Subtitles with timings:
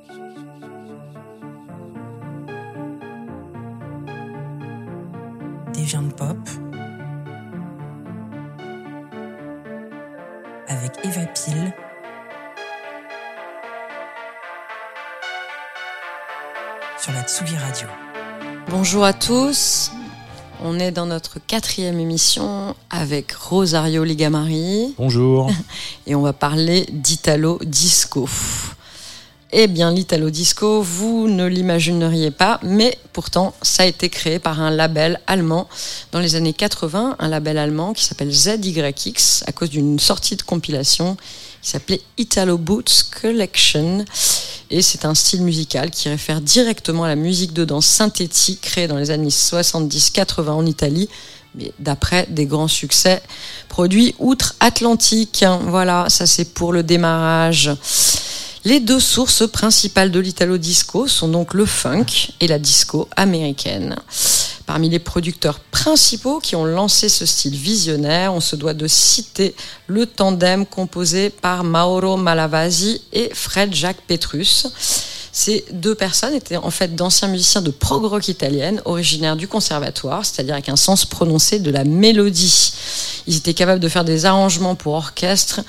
[5.74, 6.38] Des viandes pop.
[10.70, 11.74] Avec Eva Pile.
[16.98, 17.90] Sur la Tsugi Radio.
[18.70, 19.92] Bonjour à tous.
[20.64, 25.52] On est dans notre quatrième émission avec Rosario Ligamari Bonjour.
[26.08, 28.28] et on va parler d'Italo Disco.
[29.52, 34.62] Eh bien, l'Italo Disco, vous ne l'imagineriez pas, mais pourtant, ça a été créé par
[34.62, 35.68] un label allemand
[36.12, 40.42] dans les années 80, un label allemand qui s'appelle ZYX à cause d'une sortie de
[40.42, 41.18] compilation
[41.66, 44.06] qui s'appelait Italo Boots Collection.
[44.70, 48.88] Et c'est un style musical qui réfère directement à la musique de danse synthétique créée
[48.88, 51.10] dans les années 70-80 en Italie,
[51.56, 53.20] mais d'après des grands succès
[53.68, 55.44] produits outre-Atlantique.
[55.64, 57.72] Voilà, ça c'est pour le démarrage.
[58.64, 63.96] Les deux sources principales de l'italo disco sont donc le funk et la disco américaine.
[64.66, 69.54] Parmi les producteurs principaux qui ont lancé ce style visionnaire, on se doit de citer
[69.88, 74.68] le tandem composé par Mauro Malavasi et Fred Jacques Petrus.
[75.38, 80.26] Ces deux personnes étaient en fait d'anciens musiciens de prog rock italienne, originaires du conservatoire,
[80.26, 82.72] c'est-à-dire avec un sens prononcé de la mélodie.
[83.28, 85.60] Ils étaient capables de faire des arrangements pour orchestre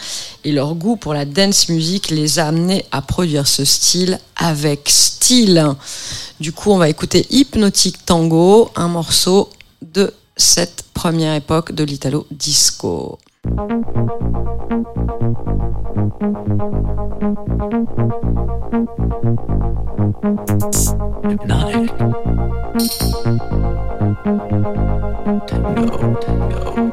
[0.44, 4.88] et leur goût pour la dance music les a amenés à produire ce style avec
[4.88, 5.66] style.
[6.38, 9.50] Du coup, on va écouter Hypnotic Tango, un morceau
[9.82, 13.18] de cette première époque de l'italo disco.
[21.26, 21.86] Hypnotic.
[25.46, 26.92] Techno.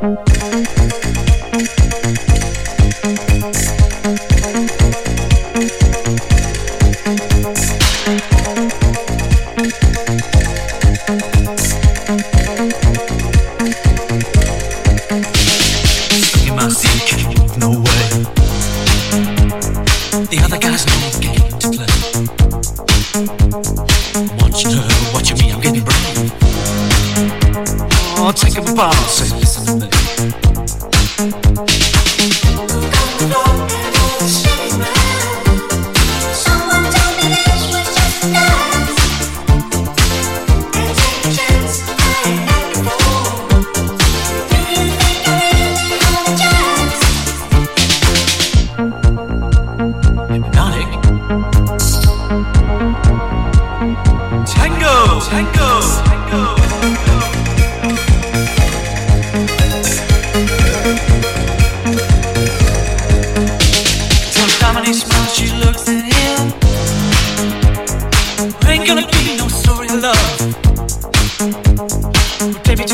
[0.00, 0.39] Techno.
[28.32, 29.99] Take a bosses.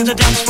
[0.06, 0.45] The dance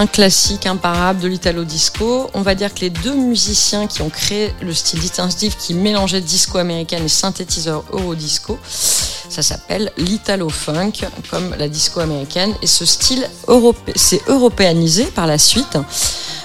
[0.00, 2.30] un classique imparable de l'italo disco.
[2.32, 6.22] On va dire que les deux musiciens qui ont créé le style distinctif qui mélangeait
[6.22, 10.92] disco américaine et synthétiseur eurodisco, ça s'appelle l'italo funk
[11.30, 13.28] comme la disco américaine et ce style
[13.94, 15.76] s'est européanisé par la suite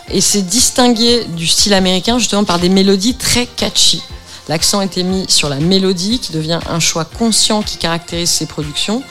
[0.09, 4.03] et s'est distingué du style américain justement par des mélodies très catchy.
[4.49, 9.01] L'accent était mis sur la mélodie qui devient un choix conscient qui caractérise ses productions.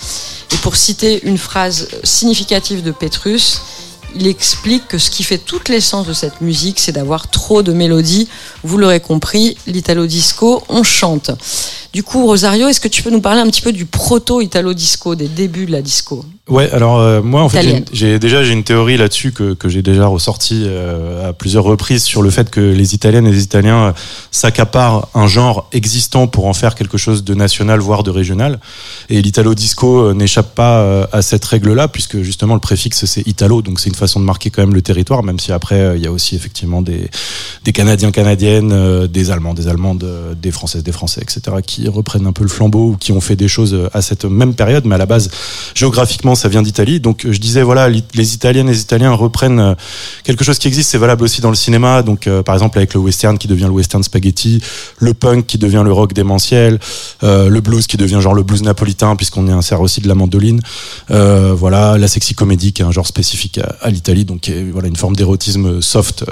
[0.52, 3.60] Et pour citer une phrase significative de Petrus,
[4.16, 7.72] il explique que ce qui fait toute l'essence de cette musique, c'est d'avoir trop de
[7.72, 8.28] mélodies.
[8.62, 11.30] Vous l'aurez compris, l'italo disco, on chante.
[11.92, 15.14] Du coup, Rosario, est-ce que tu peux nous parler un petit peu du proto-italo disco,
[15.14, 16.24] des débuts de la disco?
[16.46, 19.80] Ouais, alors euh, moi en fait j'ai déjà j'ai une théorie là-dessus que, que j'ai
[19.80, 23.78] déjà ressorti euh, à plusieurs reprises sur le fait que les Italiennes et les Italiens
[23.78, 23.92] euh,
[24.30, 28.60] s'accaparent un genre existant pour en faire quelque chose de national voire de régional.
[29.08, 33.26] Et l'italo disco euh, n'échappe pas euh, à cette règle-là puisque justement le préfixe c'est
[33.26, 36.04] italo donc c'est une façon de marquer quand même le territoire même si après il
[36.04, 37.08] y a aussi effectivement des
[37.64, 40.04] des Canadiens canadiennes euh, des Allemands des Allemandes
[40.42, 43.36] des Françaises des Français etc qui reprennent un peu le flambeau ou qui ont fait
[43.36, 45.30] des choses à cette même période mais à la base
[45.74, 47.00] géographiquement ça vient d'Italie.
[47.00, 49.74] Donc euh, je disais voilà les Italiennes et les Italiens reprennent euh,
[50.24, 52.02] quelque chose qui existe c'est valable aussi dans le cinéma.
[52.02, 54.60] Donc euh, par exemple avec le western qui devient le western spaghetti
[54.98, 56.78] le punk qui devient le rock démentiel
[57.22, 60.60] le blues qui devient genre le blues napolitain puisqu'on y insère aussi de la mandoline.
[61.08, 65.16] Voilà la sexy comédie qui est un genre spécifique à, l'Italie donc voilà une forme
[65.16, 66.24] d'érotisme soft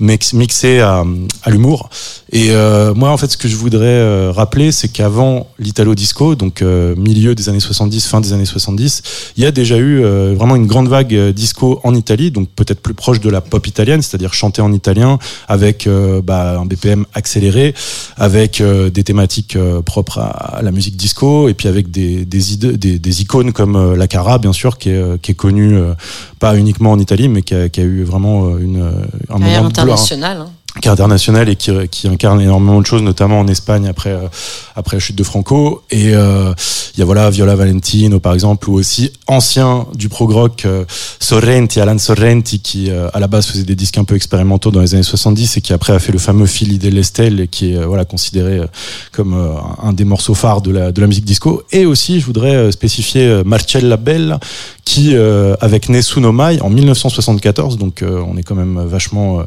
[0.00, 1.04] mix- mixé à,
[1.42, 1.90] à l'humour.
[2.32, 2.50] Et
[2.94, 7.48] moi en fait ce que je voudrais rappeler c'est qu'avant l'italo disco donc milieu des
[7.48, 9.02] années 70 fin des années 70
[9.36, 12.48] il y a déjà eu euh, vraiment une grande vague euh, disco en Italie donc
[12.56, 15.18] peut-être plus proche de la pop italienne c'est-à-dire chanter en italien
[15.48, 17.74] avec euh, bah, un BPM accéléré
[18.16, 22.24] avec euh, des thématiques euh, propres à, à la musique disco et puis avec des,
[22.24, 25.34] des, ide- des, des icônes comme la Cara bien sûr qui est, euh, qui est
[25.34, 25.94] connue euh,
[26.38, 28.82] pas uniquement en Italie mais qui a, qui a eu vraiment une,
[29.30, 30.38] un moment de gloire internationale.
[30.42, 30.50] hein.
[30.80, 34.28] Qui est international et qui, qui incarne énormément de choses, notamment en Espagne après euh,
[34.76, 35.82] après la chute de Franco.
[35.90, 36.52] Et euh,
[36.94, 40.84] il y a voilà Viola Valentino par exemple, ou aussi ancien du prog rock euh,
[41.20, 44.80] Sorrenti, Alan Sorrenti, qui euh, à la base faisait des disques un peu expérimentaux dans
[44.80, 47.76] les années 70 et qui après a fait le fameux Fili dell'Estel et qui est
[47.76, 48.66] euh, voilà considéré euh,
[49.12, 51.62] comme euh, un des morceaux phares de la de la musique disco.
[51.72, 54.40] Et aussi je voudrais euh, spécifier euh, Marcella Bella
[54.88, 59.42] qui euh, avec Nessuno Mai en 1974, donc euh, on est quand même vachement euh,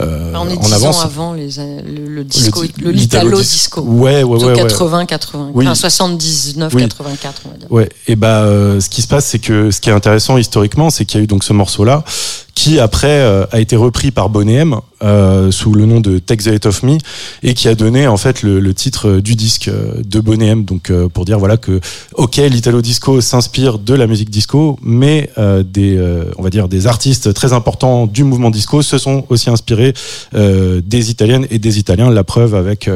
[0.00, 0.96] euh, Enfin, on est en 10 avance.
[0.98, 3.80] ans avant les, années- le, le disco, di- le l'italo l'italo dis- disco.
[3.80, 4.56] Ouais, ouais, ouais, ouais.
[4.56, 5.64] 80, 80, Oui.
[5.66, 6.82] enfin 79, Oui.
[6.82, 7.72] 84, on va dire.
[7.72, 10.88] Ouais, et bah euh, ce qui se passe, c'est que ce qui est intéressant historiquement,
[10.90, 12.04] c'est qu'il y a eu donc ce morceau-là
[12.54, 16.44] qui après euh, a été repris par Boney M euh, sous le nom de Take
[16.44, 16.96] the Hate of Me
[17.42, 20.46] et qui a donné en fait le, le titre euh, du disque euh, de Boney
[20.46, 20.64] M.
[20.64, 21.80] Donc euh, pour dire voilà que
[22.14, 25.98] ok l'italo disco s'inspire de la musique disco, mais euh, des
[26.38, 29.94] on va dire des artistes très importants du mouvement disco se sont aussi inspirés
[30.32, 32.10] des italiennes et des italiens.
[32.10, 32.90] La preuve avec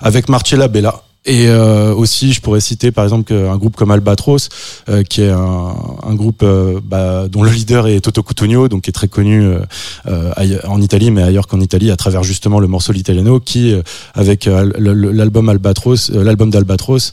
[0.00, 1.02] avec Marcella Bella.
[1.24, 4.48] Et euh, aussi, je pourrais citer par exemple un groupe comme Albatros,
[4.88, 8.82] euh, qui est un, un groupe euh, bah, dont le leader est Toto Cutugno, donc
[8.82, 9.60] qui est très connu euh,
[10.06, 13.74] euh, en Italie, mais ailleurs qu'en Italie, à travers justement le morceau l'italiano, qui
[14.14, 17.10] avec l'album Albatros, l'album d'Albatros,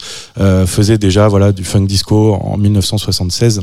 [0.65, 3.61] faisait déjà voilà du funk disco en 1976.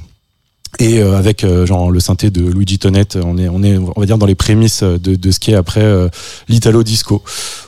[0.79, 3.99] Et euh, avec euh, genre le synthé de Luigi Tonette, on est on est on
[3.99, 6.09] va dire dans les prémices de, de ce qui est après euh,
[6.49, 7.23] l'italo disco.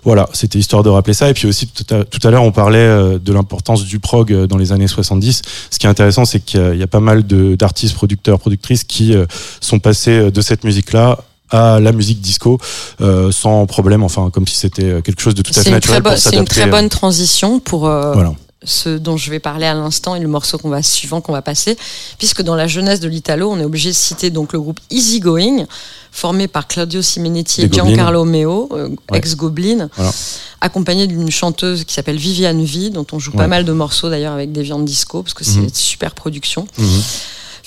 [0.04, 1.30] Voilà, c'était histoire de rappeler ça.
[1.30, 4.30] Et puis aussi tout à, tout à l'heure on parlait euh, de l'importance du prog
[4.32, 5.40] euh, dans les années 70.
[5.70, 8.84] Ce qui est intéressant, c'est qu'il y y a pas mal de- d'artistes, producteurs, productrices
[8.84, 9.24] qui euh,
[9.60, 11.18] sont passés euh, de cette musique-là
[11.50, 12.58] à la musique disco
[13.00, 16.36] euh, sans problème, enfin comme si c'était quelque chose de tout à fait naturel c'est
[16.36, 18.34] une très bonne transition pour euh, Voilà.
[18.64, 21.42] Ce dont je vais parler à l'instant et le morceau qu'on va suivant qu'on va
[21.42, 21.76] passer,
[22.18, 25.20] puisque dans la jeunesse de l'Italo, on est obligé de citer donc le groupe Easy
[25.20, 25.66] Going,
[26.10, 27.68] formé par Claudio Simonetti et.
[27.72, 29.18] Giancarlo Meo, euh, Ouais.
[29.18, 30.12] ex-Goblin, Voilà.
[30.60, 34.32] accompagné d'une chanteuse qui s'appelle Viviane V, dont on joue pas mal de morceaux d'ailleurs
[34.34, 35.64] avec des viandes disco, parce que c'est Mhm.
[35.64, 36.66] une super production.
[36.78, 37.02] Mhm.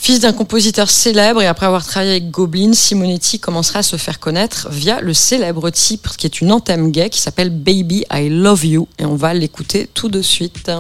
[0.04, 4.20] Fils d'un compositeur célèbre et après avoir travaillé avec Goblin, Simonetti commencera à se faire
[4.20, 8.66] connaître via le célèbre titre qui est une anthème gay qui s'appelle Baby I Love
[8.66, 10.72] You et on va l'écouter tout de suite.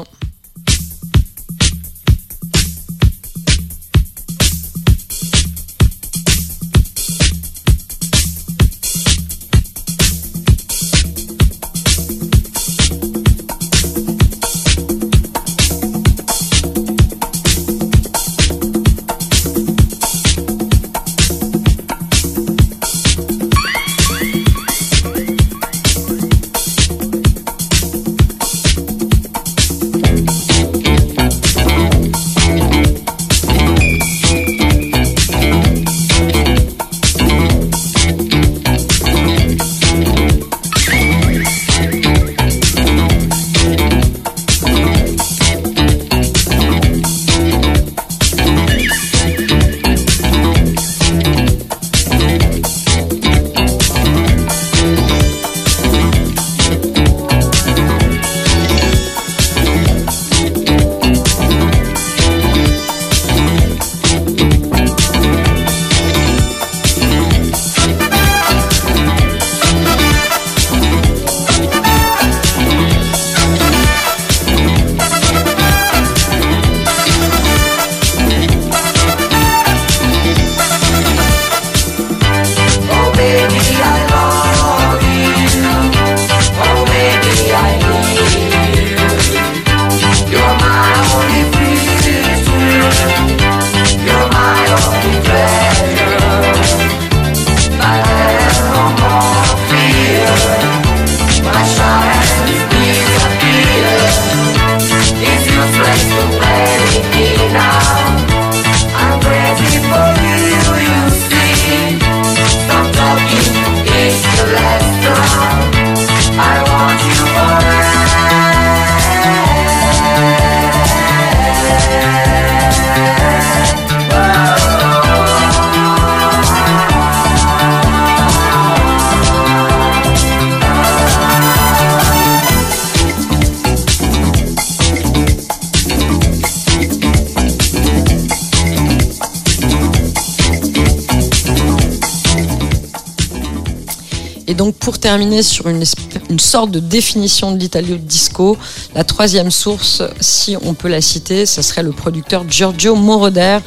[145.44, 145.84] Sur une,
[146.30, 148.58] une sorte de définition de l'Italio disco,
[148.96, 153.60] la troisième source, si on peut la citer, ce serait le producteur Giorgio Moroder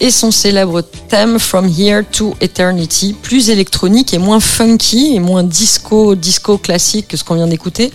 [0.00, 5.42] et son célèbre thème From Here to Eternity, plus électronique et moins funky et moins
[5.42, 7.90] disco, disco classique que ce qu'on vient d'écouter.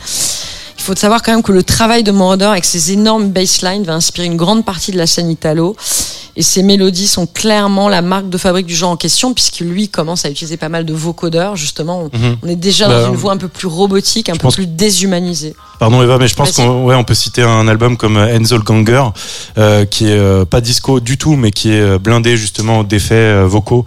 [0.78, 3.94] Il faut savoir quand même que le travail de Moroder avec ses énormes basslines va
[3.94, 5.76] inspirer une grande partie de la scène italo.
[6.36, 9.90] Et ses mélodies sont clairement la marque de fabrique du genre en question, puisque lui
[9.90, 11.56] commence à utiliser pas mal de vocodeurs.
[11.56, 12.38] Justement, on, Mhm.
[12.44, 15.56] on est déjà Bah, dans une voix un peu plus robotique, un peu plus déshumanisée.
[15.80, 18.60] Pardon Eva, mais je pense qu'on ouais, on peut citer un album comme euh, Enzel
[18.60, 19.04] Ganger,
[19.58, 23.84] euh, qui est euh, pas disco du tout, mais qui est blindé justement d'effets vocaux.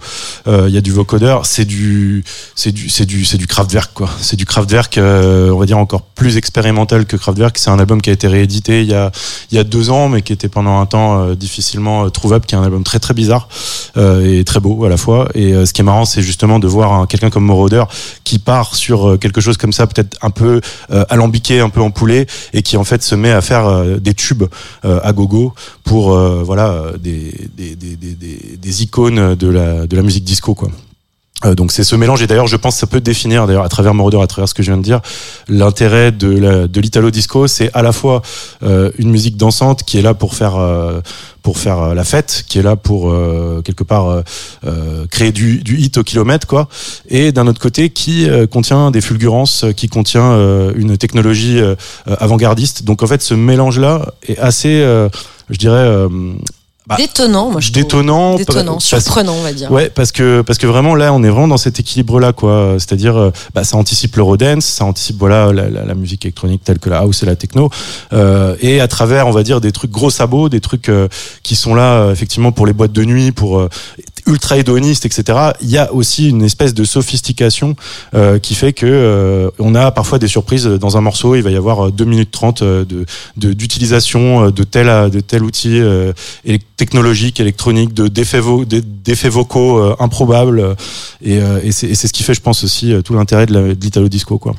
[0.47, 3.93] Euh, Il y a du vocodeur, c'est du, c'est du, c'est du, c'est du Kraftwerk
[3.93, 4.09] quoi.
[4.19, 7.57] C'est du Kraftwerk, on va dire encore plus expérimental que Kraftwerk.
[7.57, 9.11] C'est un album qui a été réédité il y a,
[9.51, 12.09] il y a deux ans, mais qui était pendant un temps difficilement euh,
[12.43, 13.47] qui est un album très très bizarre
[13.97, 15.29] euh, et très beau à la fois.
[15.35, 17.83] Et euh, ce qui est marrant, c'est justement de voir un- quelqu'un comme Moroder
[18.23, 20.59] qui part sur euh, quelque chose comme ça, peut-être un peu
[21.09, 24.43] alambiqué, un peu empoulé, et qui en fait se met à faire des tubes
[24.83, 27.95] à gogo pour voilà des, des, des-
[28.57, 30.69] des icônes de la, de la musique disco quoi.
[31.45, 32.21] Euh, donc c'est ce mélange.
[32.21, 34.53] Et d'ailleurs je pense que ça peut définir d'ailleurs à travers Moroder à travers ce
[34.53, 35.01] que je viens de dire
[35.47, 37.47] l'intérêt de l'italo disco.
[37.47, 38.21] C'est à la fois
[38.63, 41.01] euh, une musique dansante qui est là pour faire euh,
[41.41, 43.13] pour faire la fête qui est là pour
[43.63, 44.23] quelque part
[45.11, 46.67] créer du, hit au kilomètre quoi.
[47.07, 50.35] Et d'un autre côté qui contient des fulgurances qui contient
[50.75, 51.59] une technologie
[52.07, 52.83] avant-gardiste.
[52.83, 54.83] Donc en fait ce mélange là est assez
[55.51, 56.07] je dirais
[56.87, 57.83] bah, Détonnant, moi je trouve.
[57.83, 59.71] détonnant Détonnant, surprenant, on va dire.
[59.71, 62.75] Ouais, parce que parce que vraiment là, on est vraiment dans cet équilibre-là, quoi.
[62.77, 66.79] C'est-à-dire, euh, bah, ça anticipe l'eurodance, ça anticipe voilà la, la, la musique électronique telle
[66.79, 67.69] que la house et la techno,
[68.13, 71.07] euh, et à travers, on va dire, des trucs gros sabots, des trucs euh,
[71.43, 73.67] qui sont là euh, effectivement pour les boîtes de nuit, pour
[74.27, 75.37] ultra hédonistes, etc.
[75.61, 77.75] Il y a aussi une espèce de sophistication
[78.15, 81.35] euh, qui fait que euh, on a parfois des surprises dans un morceau.
[81.35, 83.05] Il va y avoir euh, 2 minutes 30 euh, de
[83.37, 86.11] de- d'utilisation de tel de tel outil euh,
[86.77, 90.59] technologique, électronique, de d'effets vo- d'e- d'effets vocaux euh, improbables.
[90.59, 90.75] euh,
[91.21, 94.37] Et, euh, et c'est ce qui fait, je pense aussi, tout l'intérêt de l'italo disco,
[94.37, 94.55] quoi.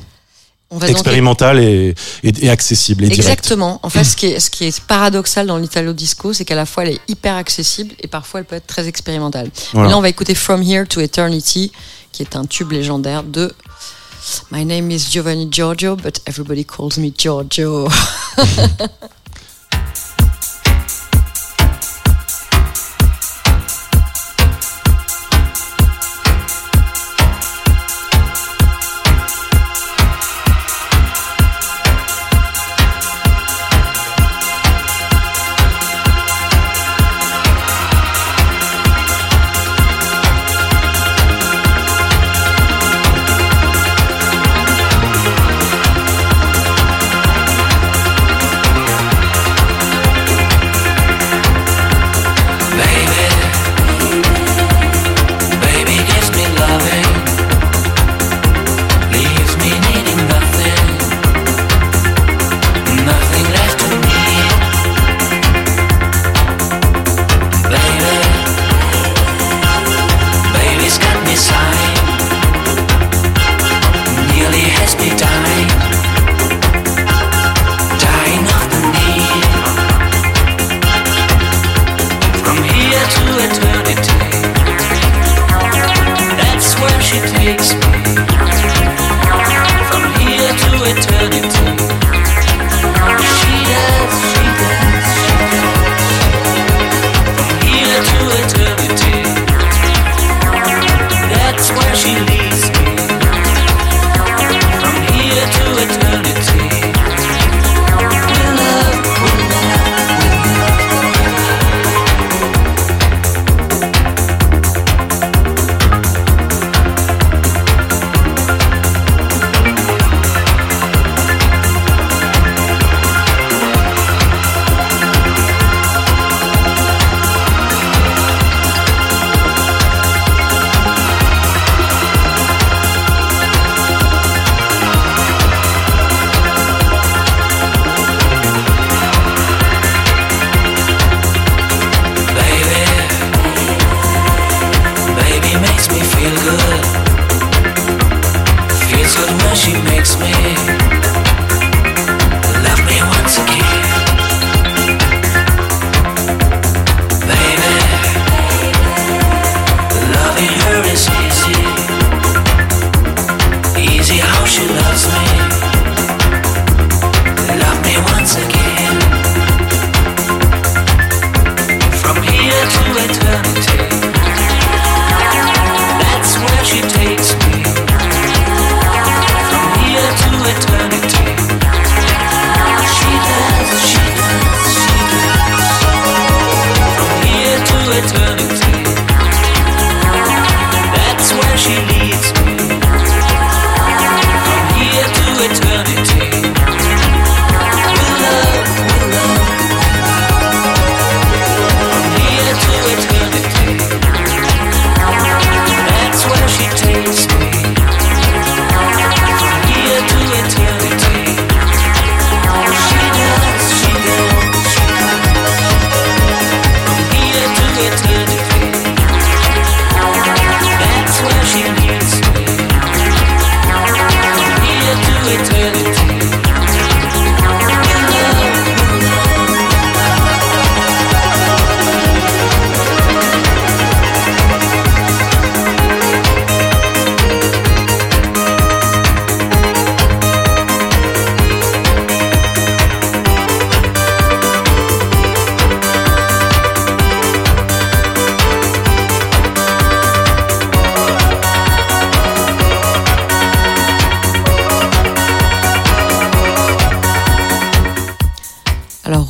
[0.69, 3.23] On va donc Expérimental et, et, et accessible et direct.
[3.29, 3.79] Exactement.
[3.83, 6.65] En fait, ce qui est, ce qui est paradoxal dans l'Italo disco, c'est qu'à la
[6.65, 9.49] fois elle est hyper accessible et parfois elle peut être très expérimentale.
[9.71, 9.87] Voilà.
[9.87, 11.71] Et là, on va écouter From Here to Eternity,
[12.11, 13.53] qui est un tube légendaire de
[14.51, 17.87] My name is Giovanni Giorgio, but everybody calls me Giorgio.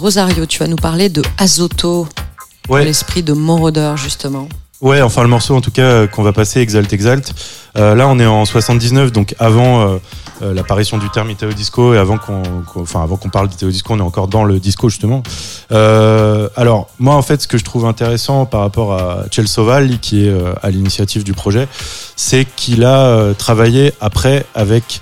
[0.07, 2.07] Rosario, tu vas nous parler de Azoto,
[2.69, 4.47] l'esprit de Moroder justement.
[4.79, 7.33] Ouais, enfin le morceau en tout cas euh, qu'on va passer, Exalt Exalt.
[7.75, 9.81] Euh, là, on est en 79, donc avant
[10.41, 12.41] euh, l'apparition du terme Italo Disco et avant qu'on,
[12.77, 15.23] enfin avant qu'on parle d'Italo Disco, on est encore dans le disco justement.
[15.71, 20.33] alors moi, en fait, ce que je trouve intéressant par rapport à Soval, qui est
[20.63, 21.67] à l'initiative du projet,
[22.15, 25.01] c'est qu'il a travaillé après avec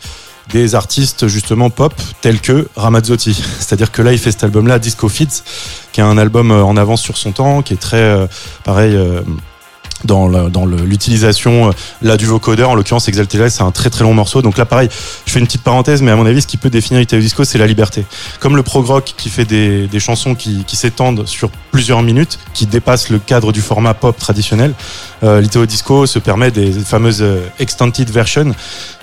[0.51, 3.33] des artistes justement pop tels que Ramazzotti.
[3.59, 5.41] C'est-à-dire que là, il fait cet album-là, Disco Fits,
[5.91, 8.27] qui est un album euh, en avance sur son temps, qui est très euh,
[8.63, 8.95] pareil.
[8.95, 9.21] Euh,
[10.05, 12.69] dans l'utilisation là du vocodeur.
[12.69, 14.41] En l'occurrence Exalted c'est un très très long morceau.
[14.41, 14.89] Donc là pareil
[15.25, 17.43] je fais une petite parenthèse mais à mon avis ce qui peut définir Italo Disco
[17.43, 18.05] c'est la liberté.
[18.39, 22.39] Comme le prog rock qui fait des, des chansons qui, qui s'étendent sur plusieurs minutes
[22.53, 24.73] qui dépassent le cadre du format pop traditionnel
[25.23, 27.25] euh, l'Italo Disco se permet des fameuses
[27.59, 28.53] extended versions.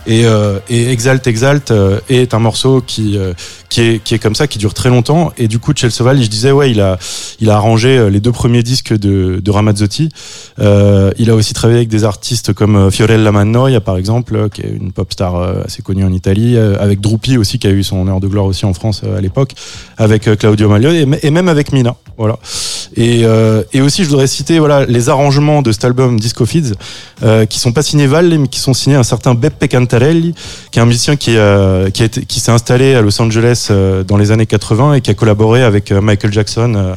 [0.07, 3.35] Et, euh, et Exalt Exalt euh, est un morceau qui euh,
[3.73, 5.33] qui est qui est comme ça, qui dure très longtemps.
[5.39, 6.99] Et du coup, Chelsea je disais ouais, il a
[7.41, 10.11] il a arrangé les deux premiers disques de, de Ramazzotti.
[10.59, 14.93] il a aussi travaillé avec des artistes comme Fiorella Mannoia par exemple, qui est une
[14.93, 18.29] pop star assez connue en Italie, avec Drupi aussi qui a eu son heure de
[18.29, 19.53] gloire aussi en France à l'époque,
[19.97, 21.97] avec Claudio Maglione et, même avec Mina.
[22.19, 22.39] Voilà.
[22.97, 23.23] Et,
[23.73, 26.75] et aussi, je voudrais citer voilà les arrangements de cet album Disco Feeds,
[27.49, 30.03] qui sont pas signés Val, mais qui sont signés un certain Beppe Cantante
[30.71, 34.17] qui est un musicien qui, euh, qui, qui s'est installé à Los Angeles euh, dans
[34.17, 36.97] les années 80 et qui a collaboré avec euh, Michael Jackson,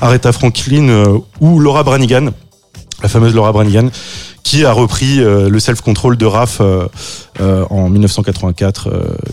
[0.00, 2.30] Aretha Franklin ou Laura Branigan,
[3.02, 3.88] la fameuse Laura Branigan,
[4.42, 6.60] qui a repris le self-control de Raph
[7.40, 8.90] en 1984,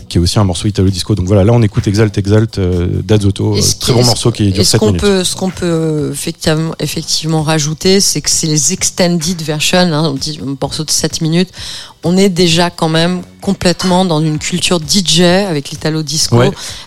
[0.08, 1.14] qui est aussi un morceau italo disco.
[1.14, 5.00] Donc voilà, là on écoute Exalt Exalt d'Azoto, très bon morceau qui dure 7 minutes.
[5.00, 10.14] Peut, ce qu'on peut effectivement, effectivement rajouter, c'est que c'est les extended versions, hein, on
[10.14, 11.50] dit un morceau de 7 minutes
[12.04, 16.40] on est déjà quand même complètement dans une culture DJ avec l'italo disco,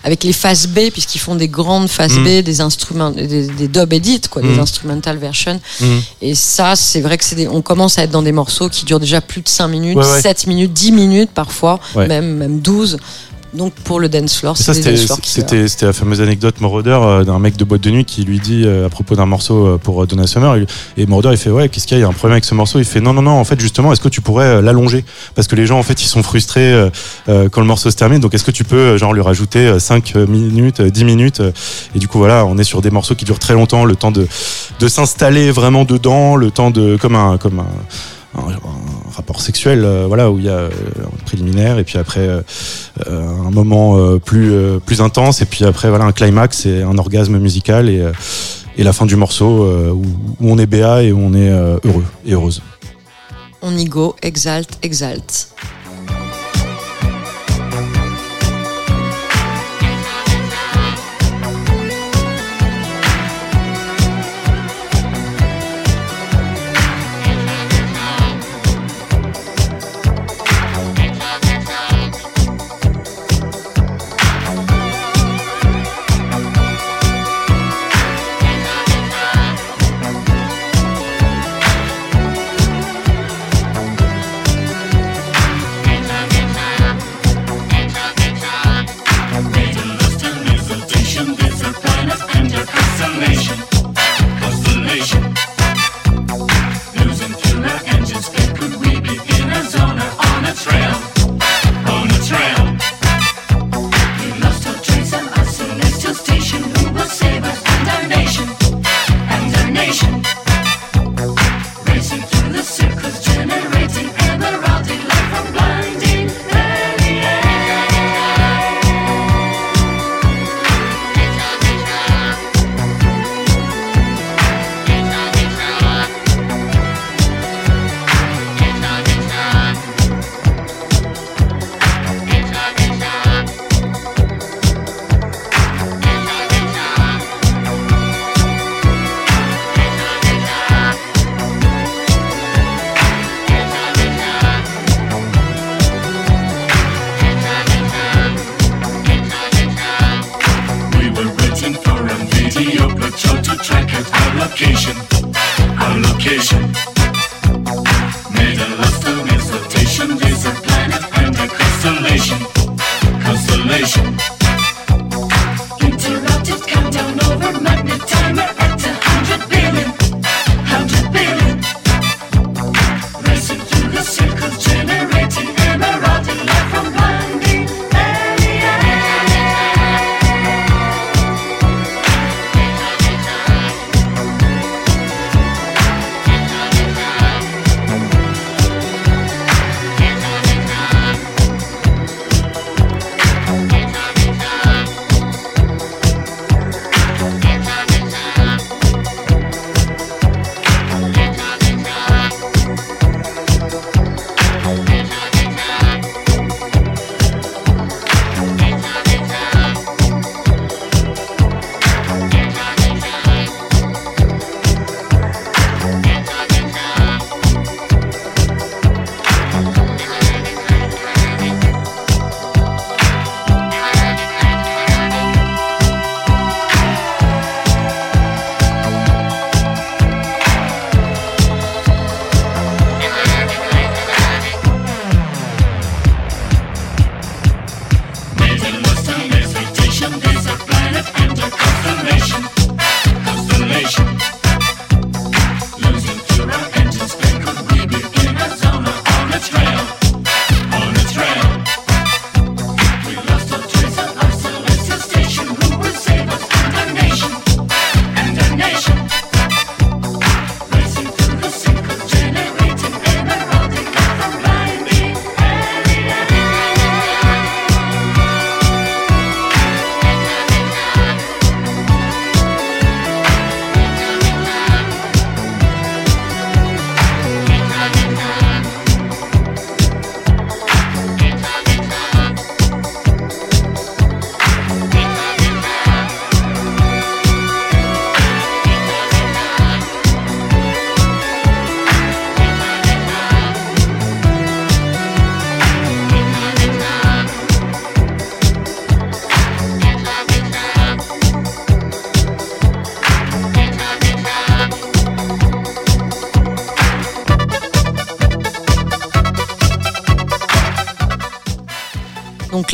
[0.03, 2.41] avec les phases B puisqu'ils font des grandes phases B, mm.
[2.41, 4.59] des instruments, des, dub edits quoi, des mm.
[4.59, 5.59] instrumental versions.
[5.79, 5.85] Mm.
[6.21, 8.99] Et ça, c'est vrai que c'est on commence à être dans des morceaux qui durent
[8.99, 12.97] déjà plus de 5 minutes, 7 minutes, 10 minutes parfois, même même 12
[13.53, 17.63] donc pour le dance floor, c'était c'était la fameuse anecdote Moroder euh, d'un mec de
[17.63, 20.57] boîte de nuit qui lui dit euh, à propos d'un morceau euh, pour Donna Summer.
[20.97, 21.99] Et Moroder il fait ouais qu'est-ce qu'il y a?
[21.99, 22.79] Il y a un problème avec ce morceau.
[22.79, 25.05] Il fait non non non en fait justement est-ce que tu pourrais l'allonger?
[25.33, 26.89] Parce que les gens en fait ils sont frustrés
[27.25, 28.19] quand le morceau se termine.
[28.19, 31.41] Donc est-ce que tu peux genre lui rajouter 5 minutes 10 minutes
[31.95, 33.85] et du coup voilà on est sur des morceaux qui durent très longtemps.
[33.85, 34.27] Le temps de
[34.79, 37.67] de s'installer vraiment dedans le temps de comme un comme un
[38.37, 40.69] un, rapport sexuel, euh, voilà, où il y a euh,
[41.03, 42.41] un préliminaire et puis après euh,
[43.07, 47.89] un moment plus plus intense et puis après voilà un climax et un orgasme musical
[47.89, 48.05] et,
[48.77, 50.03] et la fin du morceau où,
[50.41, 52.61] on est béat et où on est heureux et heureuse.
[53.61, 55.49] On y go, exalte, exalte.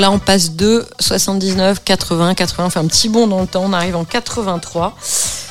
[0.03, 3.71] Là, on passe de 79, 80, 80, enfin un petit bond dans le temps, on
[3.71, 4.97] arrive en 83.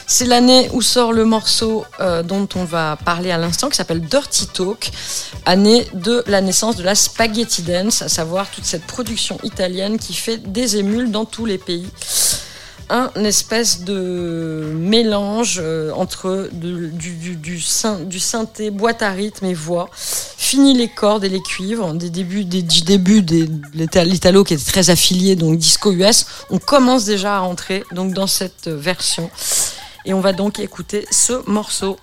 [0.06, 4.02] C'est l'année où sort le morceau euh, dont on va parler à l'instant, qui s'appelle
[4.02, 4.90] Dirty Talk,
[5.46, 10.12] année de la naissance de la spaghetti dance, à savoir toute cette production italienne qui
[10.12, 11.88] fait des émules dans tous les pays.
[12.94, 19.12] Un espèce de mélange euh, entre de- du, du, du, syn- du synthé, boîte à
[19.12, 19.88] rythme et voix.
[19.94, 22.82] Fini les cordes et les cuivres, des débuts, des, du
[23.74, 26.26] l'Ita- l'Italo qui était très affilié, donc disco US.
[26.50, 29.30] On commence déjà à entrer donc dans cette version.
[30.04, 31.96] Et on va donc écouter ce morceau.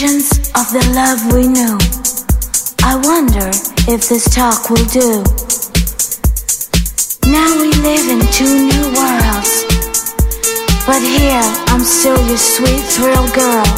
[0.00, 1.76] Visions of the love we knew.
[2.82, 3.50] I wonder
[3.84, 5.20] if this talk will do.
[7.28, 9.68] Now we live in two new worlds,
[10.86, 13.68] but here I'm still your sweet thrill girl.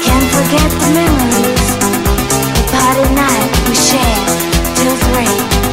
[0.00, 1.66] Can't forget the memories,
[2.56, 4.32] the party night we shared
[4.80, 5.65] till three.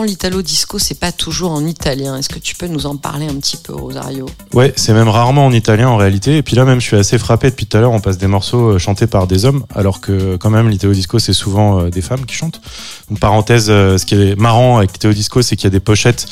[0.00, 2.16] L'italo disco, c'est pas toujours en italien.
[2.16, 4.24] Est-ce que tu peux nous en parler un petit peu, Rosario?
[4.54, 6.38] Ouais, c'est même rarement en italien en réalité.
[6.38, 7.92] Et puis là même, je suis assez frappé depuis tout à l'heure.
[7.92, 11.18] On passe des morceaux euh, chantés par des hommes, alors que quand même l'italo disco,
[11.18, 12.62] c'est souvent euh, des femmes qui chantent.
[13.10, 15.80] Donc parenthèse, euh, ce qui est marrant avec l'italo disco, c'est qu'il y a des
[15.80, 16.26] pochettes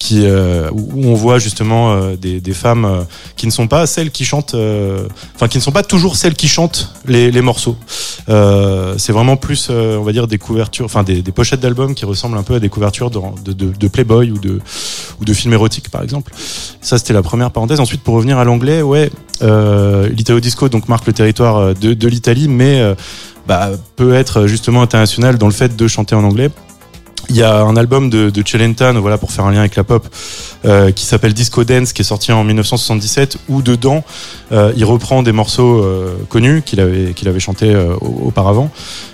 [0.00, 3.02] qui euh, où on voit justement euh, des, des femmes euh,
[3.36, 6.34] qui ne sont pas celles qui chantent, euh, enfin qui ne sont pas toujours celles
[6.34, 7.76] qui chantent les, les morceaux.
[8.30, 11.94] Euh, c'est vraiment plus, euh, on va dire, des couvertures, enfin des, des pochettes d'albums
[11.94, 13.20] qui ressemblent un peu à des couvertures de,
[13.52, 14.60] de, de- Playboy ou de
[15.20, 16.32] ou de films érotiques par exemple.
[16.80, 17.78] Ça c'était la première parenthèse.
[17.78, 19.10] Ensuite pour revenir à l'anglais, ouais,
[19.42, 22.94] l'Italo disco donc marque le territoire de, de l'Italie, mais
[23.46, 26.48] bah, peut être justement international dans le fait de chanter en anglais.
[27.30, 30.08] Il y a un album de, de voilà, pour faire un lien avec la pop,
[30.64, 34.02] euh, qui s'appelle Disco Dance, qui est sorti en 1977, où dedans,
[34.50, 38.68] euh, il reprend des morceaux euh, connus qu'il avait, qu'il chantés euh, au- auparavant,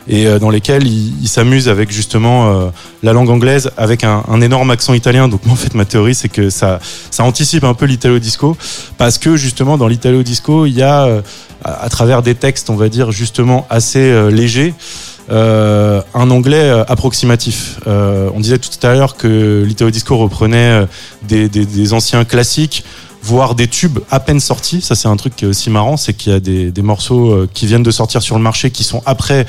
[0.08, 4.70] et euh, dans lesquels il, il s'amuse avec justement la langue anglaise, avec un, énorme
[4.70, 5.28] accent italien.
[5.28, 6.80] Donc en fait, ma théorie, c'est que ça,
[7.18, 8.56] anticipe un peu l'italo disco,
[8.96, 11.20] parce que justement, dans l'italo disco, il y a,
[11.64, 14.72] à, travers des textes, on va dire, justement assez légers,
[15.28, 17.80] euh, un anglais euh, approximatif.
[17.86, 20.86] Euh, on disait tout à l'heure que l'Italo Disco reprenait
[21.22, 22.84] des, anciens classiques,
[23.22, 24.80] voire des tubes à peine sortis.
[24.80, 27.90] Ça, c'est un truc aussi marrant, c'est qu'il y a des, morceaux qui viennent de
[27.90, 29.46] sortir sur le marché qui sont après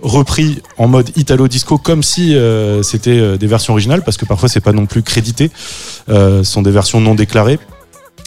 [0.00, 2.36] repris en mode Italo Disco comme si
[2.82, 5.50] c'était des versions originales parce que parfois c'est pas non plus crédité
[6.06, 7.58] ce sont des versions non déclarées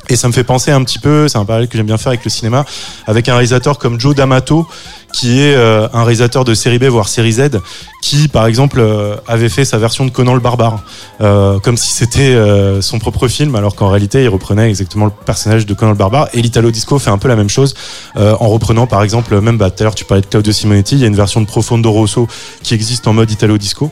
[0.10, 2.10] et ça me fait penser un petit peu, c'est un parallèle que j'aime bien faire
[2.10, 2.66] avec le cinéma,
[3.08, 4.68] avec un réalisateur comme Joe D'Amato,
[5.12, 7.62] qui est euh, un réalisateur de série B, voire série Z,
[8.02, 10.80] qui, par exemple, euh, avait fait sa version de Conan le Barbare,
[11.22, 12.38] euh, comme si c'était
[12.82, 16.30] son propre film, alors qu'en réalité, il reprenait exactement le personnage de Conan le Barbare.
[16.34, 17.74] Et l'Italo Disco fait un peu la même chose,
[18.16, 21.02] en reprenant, par exemple, même, bah, tout à l'heure, tu parlais de Claudio Simonetti, il
[21.02, 22.28] y a une version de Profondo Rosso
[22.64, 23.92] qui existe en mode Italo Disco.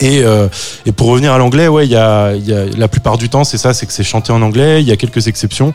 [0.00, 0.48] Et, euh,
[0.86, 3.44] et pour revenir à l'anglais, ouais, il y a, y a la plupart du temps,
[3.44, 4.80] c'est ça, c'est que c'est chanté en anglais.
[4.80, 5.74] Il y a quelques exceptions,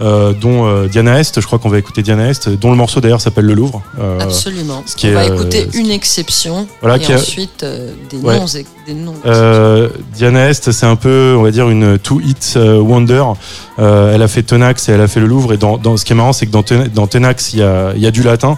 [0.00, 1.40] euh, dont euh, Diana Est.
[1.40, 3.82] Je crois qu'on va écouter Diana Est, dont le morceau d'ailleurs s'appelle Le Louvre.
[4.00, 4.82] Euh, Absolument.
[4.86, 7.90] ce qui On est, va euh, écouter une exception Voilà, et qui a- ensuite euh,
[8.10, 8.38] des Ouais.
[8.38, 8.44] noms.
[8.86, 13.24] Des noms Euh, Diana Est, c'est un peu, on va dire, une two-hit euh, wonder.
[13.80, 15.52] Euh, elle a fait Tenax et elle a fait le Louvre.
[15.52, 17.62] Et dans, dans ce qui est marrant, c'est que dans, Ten- dans Tenax, il y
[17.62, 18.56] a, y a du latin.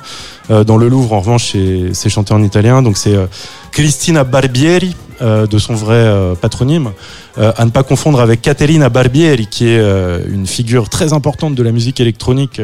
[0.50, 2.80] Euh, dans le Louvre, en revanche, c'est c'est chanté en italien.
[2.82, 3.26] Donc c'est euh,
[3.72, 6.90] Cristina Barbieri, euh, de son vrai euh, patronyme.
[7.38, 9.80] Euh, à ne pas confondre avec Caterina Barbieri, qui est
[10.28, 12.60] une figure très importante de la musique électronique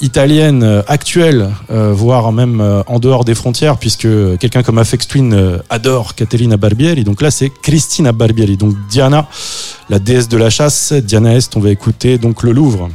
[0.00, 4.08] italienne actuelle, voire même en dehors des frontières, puisque
[4.38, 7.04] quelqu'un comme Afex Twin adore Caterina Barbieri.
[7.04, 8.56] Donc là, c'est Cristina Barbieri.
[8.56, 9.28] Donc Diana,
[9.90, 12.88] la déesse de la chasse, Diana Est, on va écouter donc le Louvre.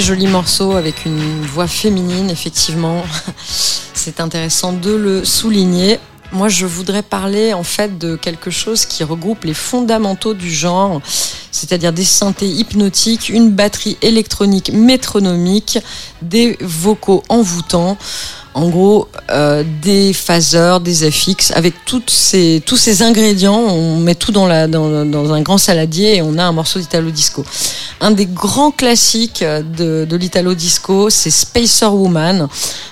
[0.00, 3.02] Joli morceau avec une voix féminine, effectivement.
[3.94, 5.98] C'est intéressant de le souligner.
[6.30, 11.00] Moi, je voudrais parler en fait de quelque chose qui regroupe les fondamentaux du genre,
[11.50, 15.78] c'est-à-dire des synthés hypnotiques, une batterie électronique métronomique,
[16.22, 17.96] des vocaux envoûtants.
[18.54, 21.74] En gros, euh, des phaseurs, des FX, avec
[22.06, 26.22] ces, tous ces ingrédients, on met tout dans, la, dans, dans un grand saladier et
[26.22, 27.44] on a un morceau d'Italo Disco.
[28.00, 32.48] Un des grands classiques de, l'Italo Disco, c'est Spacer Woman,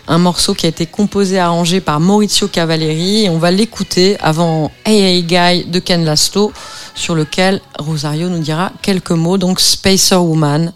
[0.09, 3.29] un morceau qui a été composé et arrangé par Maurizio Cavalleri.
[3.31, 6.53] On va l'écouter avant Hey Guy de Ken Laszlo,
[6.95, 9.39] sur lequel Rosario nous dira quelques mots.
[9.39, 10.73] Donc Spacer Woman,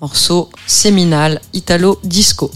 [0.00, 2.50] morceau séminal Italo Disco.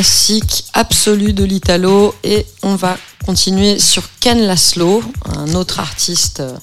[0.00, 2.14] Classique absolu de l'Italo.
[2.24, 2.96] Et on va
[3.26, 6.56] continuer sur Ken Laszlo, un autre artiste euh,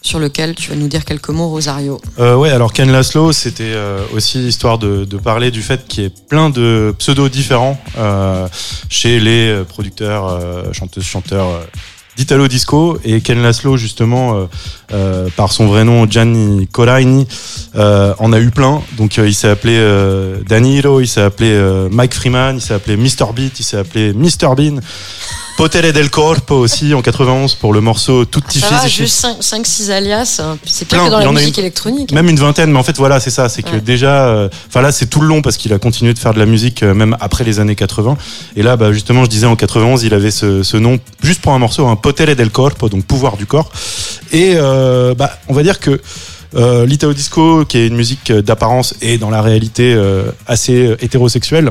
[0.00, 2.00] sur lequel tu vas nous dire quelques mots, Rosario.
[2.18, 6.06] Euh, ouais, alors Ken Laszlo, c'était euh, aussi histoire de, parler du fait qu'il y
[6.06, 8.48] ait plein de pseudos différents euh,
[8.88, 10.40] chez les producteurs,
[10.72, 11.60] chanteuses, chanteurs
[12.16, 12.98] d'Italo Disco.
[13.04, 14.48] Et Ken Laszlo, justement,
[15.36, 17.28] par son vrai nom Gianni Coraini,
[17.76, 18.82] euh, en a eu plein.
[18.98, 22.74] Donc euh, il s'est appelé euh, Danilo, il s'est appelé euh, Mike Freeman, il s'est
[22.74, 23.32] appelé Mr.
[23.34, 24.54] Beat, il s'est appelé Mr.
[24.56, 24.80] Bean.
[25.58, 28.96] Potere del Corpo aussi en 91 pour le morceau Tutti Ça va, Fisici.
[29.02, 30.56] juste 5-6 alias, hein.
[30.64, 32.10] c'est pire Plein, que dans la musique une- électronique.
[32.12, 34.90] Même une vingtaine, mais en fait voilà, c'est ça, c'est que déjà, euh, enfin là
[34.92, 37.16] c'est tout le long parce qu'il a continué de faire de la musique euh, même
[37.20, 38.16] après les années 80.
[38.56, 41.52] Et là, bah, justement, je disais en 91, il avait ce, ce nom juste pour
[41.52, 43.70] un morceau, un Potere del Corpo, donc pouvoir du corps.
[44.32, 46.00] Et euh, bah, on va dire que
[46.54, 51.70] euh, l'Italo Disco, qui est une musique d'apparence et dans la réalité euh, assez hétérosexuelle,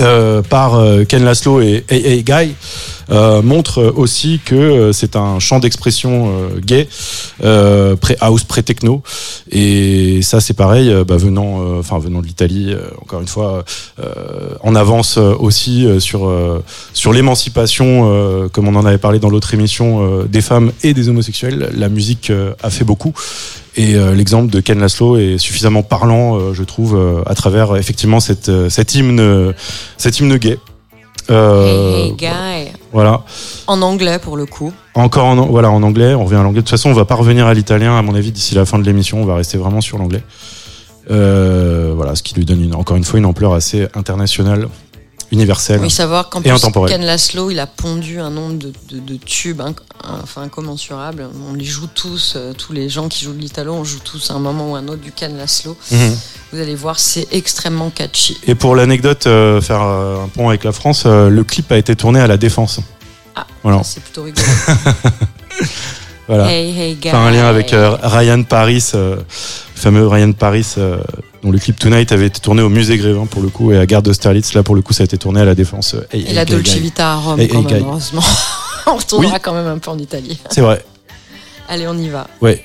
[0.00, 2.22] euh, par euh, Ken Laszlo et A.A.
[2.22, 2.54] Guy, euh,
[3.08, 6.88] montre aussi que euh, c'est un champ d'expression euh, gay,
[7.44, 9.02] euh, pré-house, pré-techno.
[9.50, 13.28] Et ça, c'est pareil, euh, bah, venant, euh, enfin venant de l'Italie, euh, encore une
[13.28, 13.64] fois,
[14.00, 18.98] euh, en avance euh, aussi euh, sur euh, sur l'émancipation, euh, comme on en avait
[18.98, 21.70] parlé dans l'autre émission, euh, des femmes et des homosexuels.
[21.74, 23.12] La musique euh, a fait beaucoup.
[23.74, 27.76] Et euh, l'exemple de Ken Laszlo est suffisamment parlant, euh, je trouve, euh, à travers
[27.76, 29.52] effectivement cette, euh, cet hymne, euh,
[29.96, 30.58] cet hymne gay.
[31.30, 32.72] Euh, Hey.
[32.92, 33.22] Voilà.
[33.66, 34.72] En anglais pour le coup.
[34.94, 36.60] Encore en, voilà, en anglais, on revient à l'anglais.
[36.60, 38.78] De toute façon, on va pas revenir à l'italien, à mon avis, d'ici la fin
[38.78, 39.22] de l'émission.
[39.22, 40.22] On va rester vraiment sur l'anglais.
[41.10, 44.68] Euh, voilà, ce qui lui donne une, encore une fois une ampleur assez internationale,
[45.32, 45.80] universelle.
[45.80, 46.90] Oui, savoir Et intemporel.
[46.92, 49.78] Ken Laszlo, il a pondu un nombre de, de- de tubes inc-
[50.22, 51.26] enfin, incommensurables.
[51.50, 54.30] On les joue tous, euh, tous les gens qui jouent de l'italo, on joue tous
[54.30, 55.76] à un moment ou un autre du Ken Laszlo.
[55.90, 56.16] Mhm.
[56.52, 58.38] Vous allez voir, c'est extrêmement catchy.
[58.46, 61.96] Et pour l'anecdote, euh, faire euh, un pont avec la France, le clip a été
[61.96, 62.78] tourné à la Défense.
[63.34, 63.82] Ah, Voilà.
[63.84, 64.46] C'est plutôt rigolo.
[66.28, 66.50] Voilà.
[66.50, 67.10] Hey, hey, guy.
[67.10, 69.18] Faire un lien avec Ryan Paris, le
[69.74, 70.64] fameux Ryan Paris,
[71.42, 73.86] dont le clip Tonight avait été tourné au musée Grévin pour le coup, et à
[73.86, 75.94] Gare d'Austerlitz, là pour le coup, ça a été tourné à la Défense.
[75.94, 76.74] euh, Hey, Et hey, la Dolce.
[76.76, 77.88] Vita à Rome, Hey, quand hey, même, guy.
[77.88, 78.22] heureusement.
[78.86, 79.40] on retournera Oui.
[79.42, 80.38] quand même un peu en Italie.
[80.50, 80.84] C'est vrai.
[81.68, 82.26] Allez, on y va.
[82.40, 82.64] Ouais.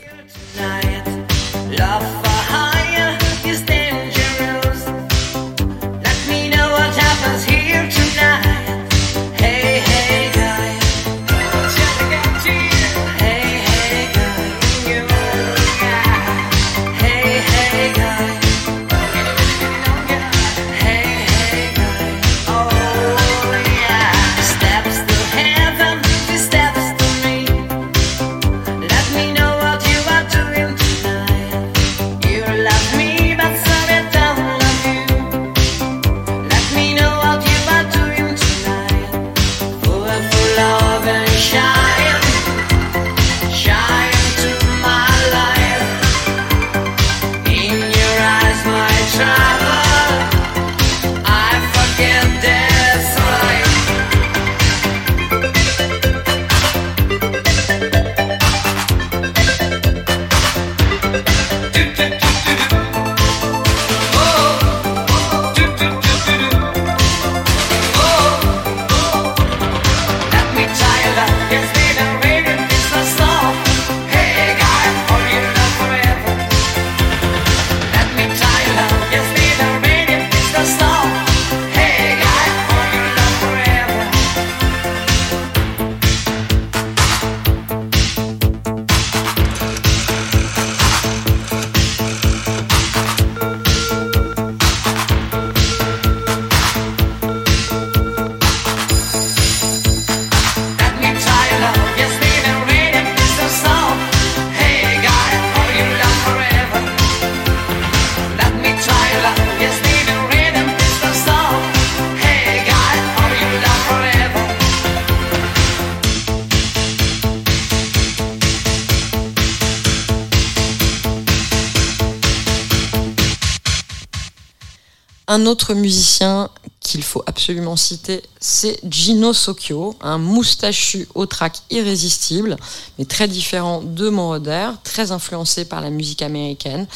[125.47, 132.55] Autre musicien qu'il faut absolument citer, c'est Gino Socchio, un moustachu au track irrésistible,
[132.97, 136.87] mais très différent de Moroder, très influencé par la musique américaine.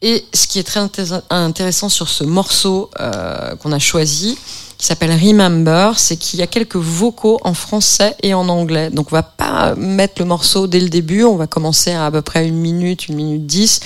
[0.00, 4.38] Et ce qui est très intér- intéressant sur ce morceau euh, qu'on a choisi,
[4.78, 8.90] qui s'appelle Remember, c'est qu'il y a quelques vocaux en français et en anglais.
[8.90, 12.10] Donc on va pas mettre le morceau dès le début, on va commencer à à
[12.12, 13.80] peu près une minute, une minute dix.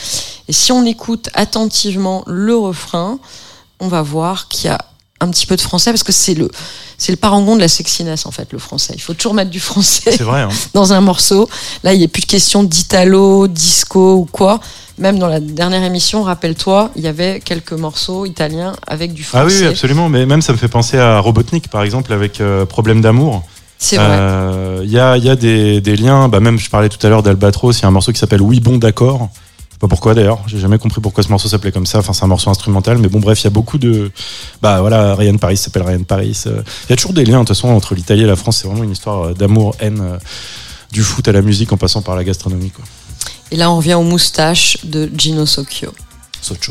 [0.49, 3.19] Et si on écoute attentivement le refrain,
[3.81, 4.79] on va voir qu'il y a
[5.21, 6.51] un petit peu de français parce que c'est le
[6.99, 8.93] c'est le parangon de la sexiness en fait le français.
[8.97, 10.43] Il faut toujours mettre du français vrai.
[10.43, 10.49] Hein.
[10.75, 11.49] dans un morceau.
[11.85, 14.61] Là, il n'y a plus de question d'italo, disco ou quoi.
[14.99, 19.45] Même dans la dernière émission, rappelle-toi, il y avait quelques morceaux italiens avec du Ah
[19.45, 19.67] oui, français.
[19.67, 20.09] absolument.
[20.09, 23.43] Mais même ça me fait penser à Robotnik, par exemple, avec euh, Problème d'amour.
[23.79, 24.07] C'est vrai.
[24.11, 26.29] Euh, Il y, a, y a des, des liens.
[26.29, 27.79] Bah, même, je parlais tout à l'heure d'Albatros.
[27.79, 29.29] Il y a un morceau qui s'appelle Oui, bon, d'accord.
[29.83, 30.39] Pas pourquoi d'ailleurs.
[30.47, 31.99] J'ai jamais compris pourquoi ce morceau s'appelait comme ça.
[31.99, 32.99] Enfin, c'est un morceau instrumental.
[32.99, 34.13] Mais bon, bref, il y a beaucoup de.
[34.63, 36.41] Bah voilà, Ryan Paris s'appelle Ryan Paris.
[36.47, 38.59] Euh, Il y a toujours des liens, de toute façon, entre l'Italie et la France.
[38.59, 40.19] C'est vraiment une histoire euh, d'amour, haine, euh,
[40.93, 42.71] du foot à la musique en passant par la gastronomie.
[42.71, 42.85] Quoi.
[43.51, 45.93] Et là, on revient aux moustaches de Gino Socchio.
[46.41, 46.71] Socho.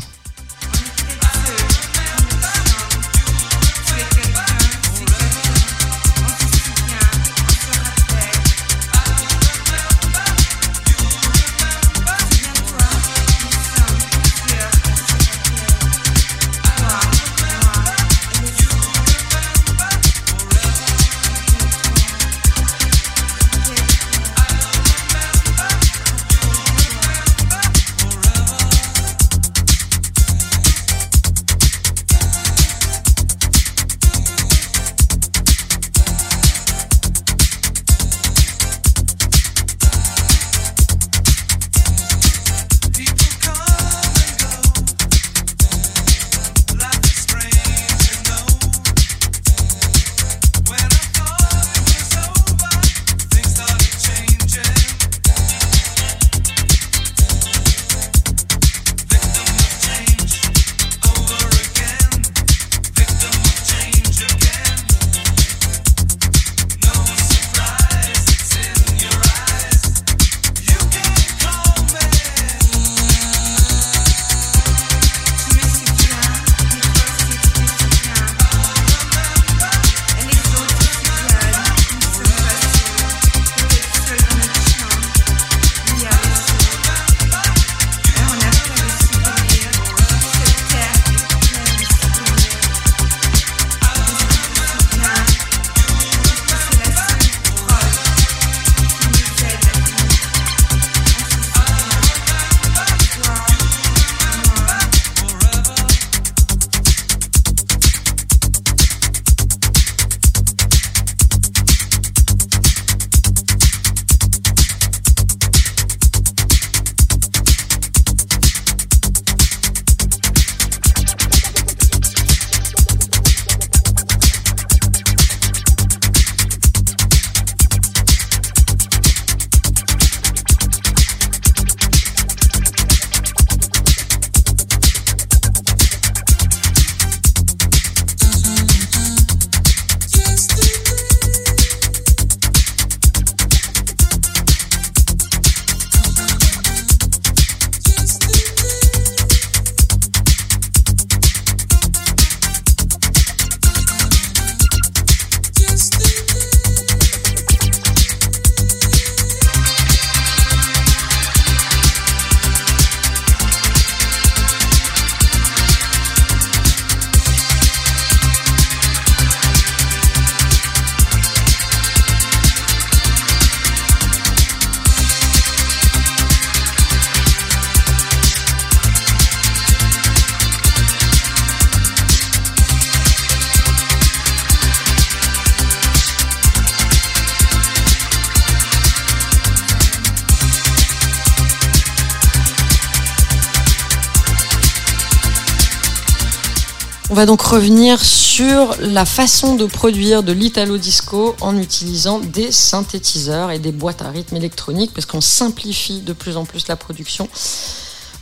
[197.22, 203.52] Va donc revenir sur la façon de produire de l'italo disco en utilisant des synthétiseurs
[203.52, 207.28] et des boîtes à rythme électroniques parce qu'on simplifie de plus en plus la production.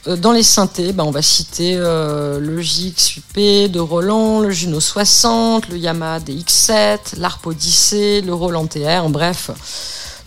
[0.06, 4.80] Euh, Dans les synthés, bah, on va citer euh, le JX8P de Roland, le Juno
[4.80, 9.50] 60, le Yamaha DX7, l'Arp Odyssey, le Roland TR, en bref,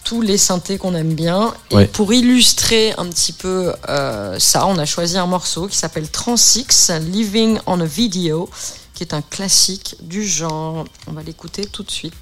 [0.03, 1.53] tous les synthés qu'on aime bien.
[1.71, 1.87] Et Ouais.
[1.87, 6.91] pour illustrer un petit peu euh, ça, on a choisi un morceau qui s'appelle Transix,
[7.01, 8.49] Living on a Video,
[8.93, 10.85] qui est un classique du genre.
[11.07, 12.13] On va l'écouter tout de suite.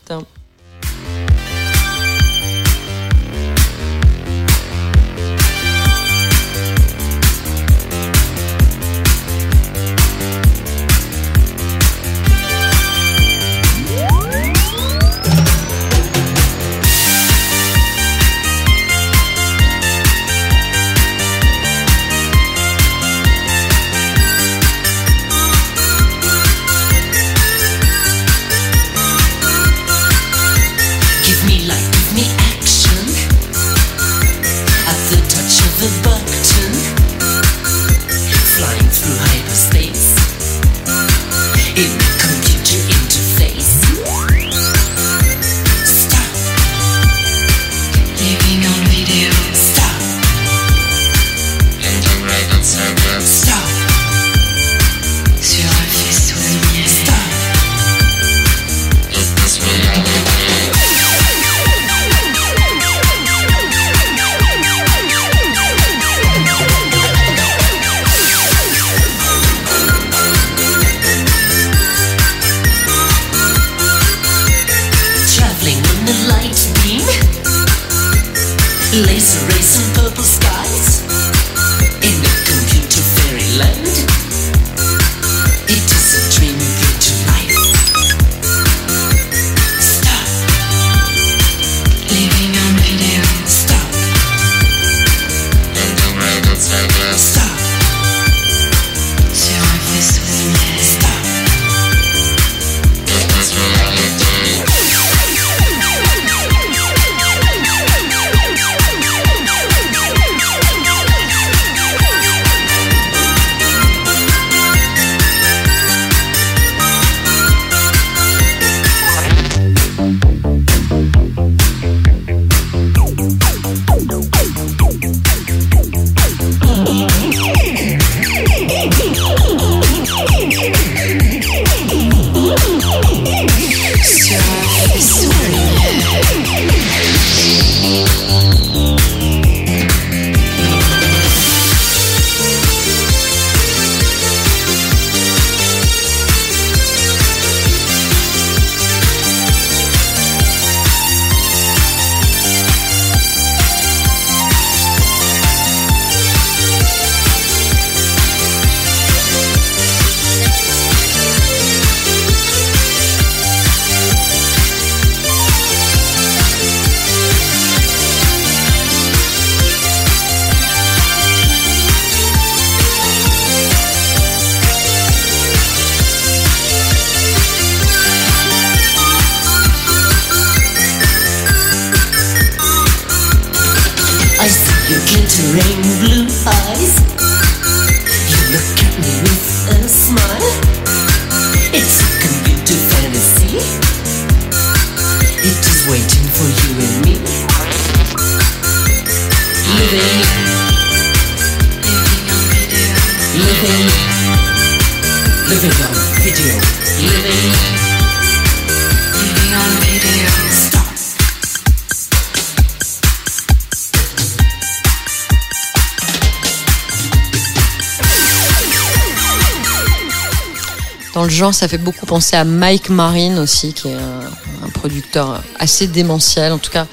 [221.61, 226.53] Ça fait beaucoup penser à Mike Marine aussi, qui est un, producteur assez démentiel.
[226.53, 226.87] En tout cas,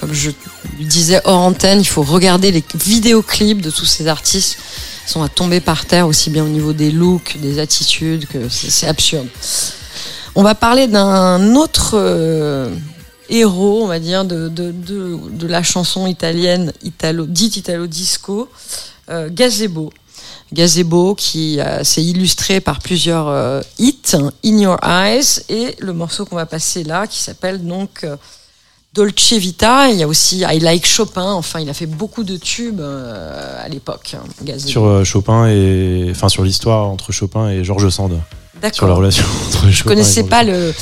[0.00, 0.30] comme je
[0.80, 4.56] disais hors antenne, il faut regarder les vidéoclips de tous ces artistes.
[5.06, 8.48] Ils sont à tomber par terre aussi bien au niveau des looks, des attitudes, que
[8.48, 9.28] c'est absurde.
[10.34, 12.74] On va parler d'un autre euh,
[13.28, 18.48] héros, on va dire, de, de, de, de la chanson italienne, italo, dite italo-disco,
[19.10, 19.92] euh, Gazebo.
[20.52, 26.24] Gazebo qui euh, s'est illustré par plusieurs euh, hits, In Your Eyes, et le morceau
[26.24, 28.16] qu'on va passer là, qui s'appelle donc euh,
[28.94, 29.88] Dolce Vita.
[29.90, 31.32] Il y a aussi I Like Chopin.
[31.32, 34.14] Enfin, il a fait beaucoup de tubes à l'époque.
[34.14, 34.58] hein.
[34.58, 38.20] Sur Chopin et enfin sur l'histoire entre Chopin et Georges Sand.
[38.62, 38.74] D'accord.
[38.74, 40.72] sur la relation entre Je connaissais pas le.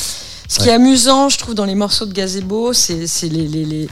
[0.46, 3.64] Ce qui est amusant, je trouve, dans les morceaux de Gazebo, c'est c'est les, les,
[3.64, 3.88] les,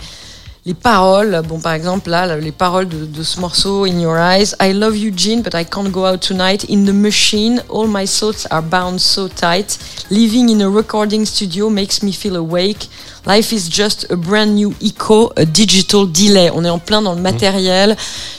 [0.64, 1.42] les paroles.
[1.48, 4.54] Bon, par exemple, là, les paroles de, de ce morceau, In Your Eyes.
[4.62, 6.64] I love you, Jean, but I can't go out tonight.
[6.68, 9.78] In the machine, all my thoughts are bound so tight.
[10.10, 12.88] Living in a recording studio makes me feel awake.
[13.24, 16.50] Life is just a brand new echo, a digital delay.
[16.54, 17.96] On est en plein dans le matériel,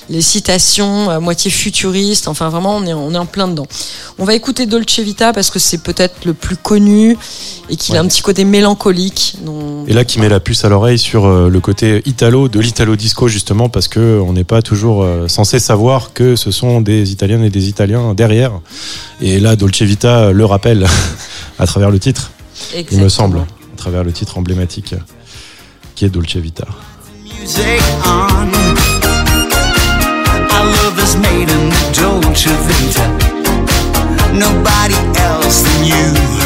[0.10, 2.28] les citations à moitié futuristes.
[2.28, 3.66] Enfin, vraiment, on est, on est en plein dedans.
[4.20, 7.18] On va écouter Dolce Vita parce que c'est peut-être le plus connu
[7.70, 9.36] et qu'il a un petit côté mélancolique.
[9.42, 12.60] dont- Et là, qui met la puce à l'oreille sur euh, le côté italo de
[12.60, 16.80] l'italo disco justement parce que on n'est pas toujours euh, censé savoir que ce sont
[16.80, 18.52] des Italiennes et des Italiens derrière.
[19.20, 20.86] Et là, Dolce Vita le rappelle
[21.60, 22.32] à travers le titre,
[22.92, 24.94] il me semble, à travers le titre emblématique
[25.96, 26.68] qui est Dolce Vita.
[31.96, 32.48] Dolce.
[34.34, 36.43] Nobody else than you.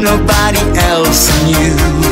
[0.00, 2.07] Nobody else than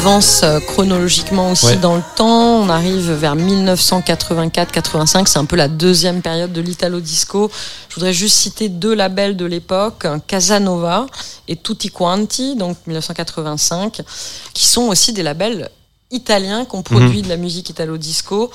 [0.00, 1.76] avance euh, chronologiquement aussi Ouais.
[1.76, 2.62] dans le temps.
[2.62, 5.26] On arrive vers 1984-85.
[5.26, 7.50] C'est un peu la deuxième période de l'Italo Disco.
[7.90, 11.04] Je voudrais juste citer deux labels de l'époque, Casanova
[11.48, 14.00] et Tutti Quanti, donc 1985,
[14.54, 15.70] qui sont aussi des labels
[16.10, 18.50] italiens qui ont produit de la musique Italo Disco.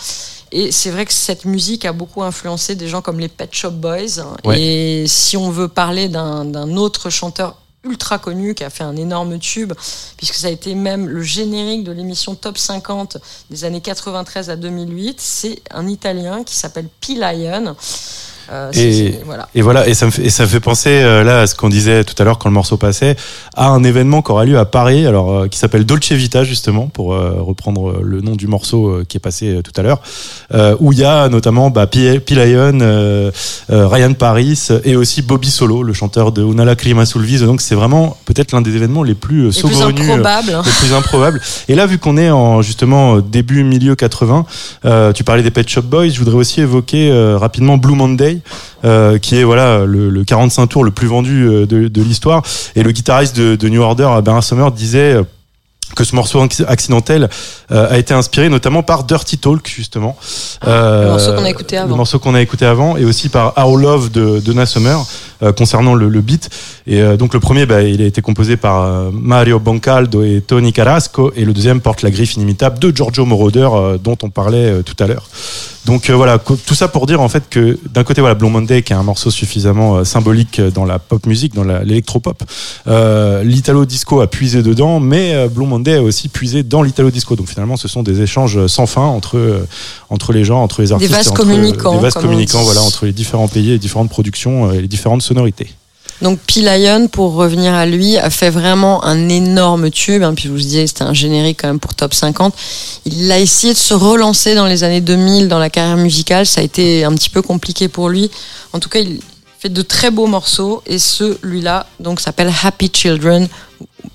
[0.52, 3.70] Et c'est vrai que cette musique a beaucoup influencé des gens comme les Pet Shop
[3.72, 4.24] Boys.
[4.46, 4.60] Ouais.
[4.60, 7.56] Et si on veut parler d'un autre chanteur
[7.86, 9.74] ultra connu qui a fait un énorme tube,
[10.18, 13.18] puisque ça a été même le générique de l'émission Top 50
[13.50, 17.16] des années 93 à 2008, c'est un Italien qui s'appelle P.
[17.16, 17.76] Lion.
[18.52, 19.48] Euh, Et- voilà.
[19.56, 21.56] Et voilà, et ça me fait, et ça me fait penser euh, là à ce
[21.56, 23.16] qu'on disait tout à l'heure quand le morceau passait,
[23.56, 26.88] à un événement qui aura lieu à Paris, alors euh, qui s'appelle Dolce Vita justement,
[26.88, 30.00] pour reprendre le nom du morceau qui est passé tout à l'heure,
[30.80, 32.20] où il y a notamment bah, P.
[32.32, 33.32] Lion,
[33.70, 37.46] Ryan Paris et aussi Bobby Solo, le chanteur de Una Lacrima sul viso.
[37.46, 40.10] Donc c'est vraiment peut-être l'un des événements les plus euh, Les plus saugrenus.
[40.10, 40.52] improbables.
[40.54, 40.62] hein.
[40.66, 41.42] le plus improbable.
[41.68, 44.46] Et là, vu qu'on est en justement début milieu 80,
[44.86, 48.35] euh, tu parlais des Pet Shop Boys, je voudrais aussi évoquer rapidement Blue Monday,
[48.84, 52.42] euh, qui est voilà le, le 45 tours le plus vendu euh, de, de l'histoire.
[52.76, 55.24] Et le guitariste de, de New Order, Bernard Summer, disait euh,
[55.96, 57.30] que ce morceau acc- accidentel
[57.72, 60.18] euh, a été inspiré notamment par Dirty Talk justement
[60.68, 61.90] Euh, le morceau qu'on a écouté avant.
[61.90, 65.06] le morceau qu'on a écouté avant et aussi par Our Love de Donna Summer euh,
[65.56, 66.50] concernant le, le beat.
[66.88, 70.42] Et euh, donc le premier bah, il a été composé par euh, Mario Boncaldo et
[70.46, 71.32] Tony Carrasco.
[71.36, 74.82] Et le deuxième porte la griffe inimitable de Giorgio Moroder euh, dont on parlait euh,
[74.84, 75.28] tout à l'heure.
[75.86, 78.82] Donc euh, voilà, tout ça pour dire en fait que d'un côté voilà Blue Monday
[78.82, 82.44] qui est un morceau suffisamment euh, symbolique dans la pop musique, dans l'électropop,
[82.88, 87.12] euh, l'italo disco a puisé dedans, mais euh, Blue Monday a aussi puisé dans l'italo
[87.12, 87.36] disco.
[87.36, 89.68] Donc finalement, ce sont des échanges sans fin entre euh,
[90.10, 93.06] entre les gens, entre les artistes, vases et entre, communicants, des vases communicants, voilà, entre
[93.06, 95.70] les différents pays, les différentes productions euh, et les différentes sonorités.
[96.22, 100.24] Donc P-Lion, pour revenir à lui, a fait vraiment un énorme tube.
[100.24, 102.56] hein, puis je vous disais, c'était un générique quand même pour top 50.
[103.06, 106.46] Il a essayé de se relancer dans les années 2000 dans la carrière musicale.
[106.46, 108.32] Ça a été un petit peu compliqué pour lui.
[108.72, 109.20] En tout cas, il
[109.60, 110.82] fait de très beaux morceaux.
[110.86, 113.50] Et celui-là, donc, s'appelle Happy Children.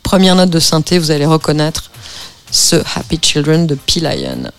[0.03, 1.91] Première note de synthé, vous allez reconnaître
[2.51, 4.51] ce Happy Children de P-Lion.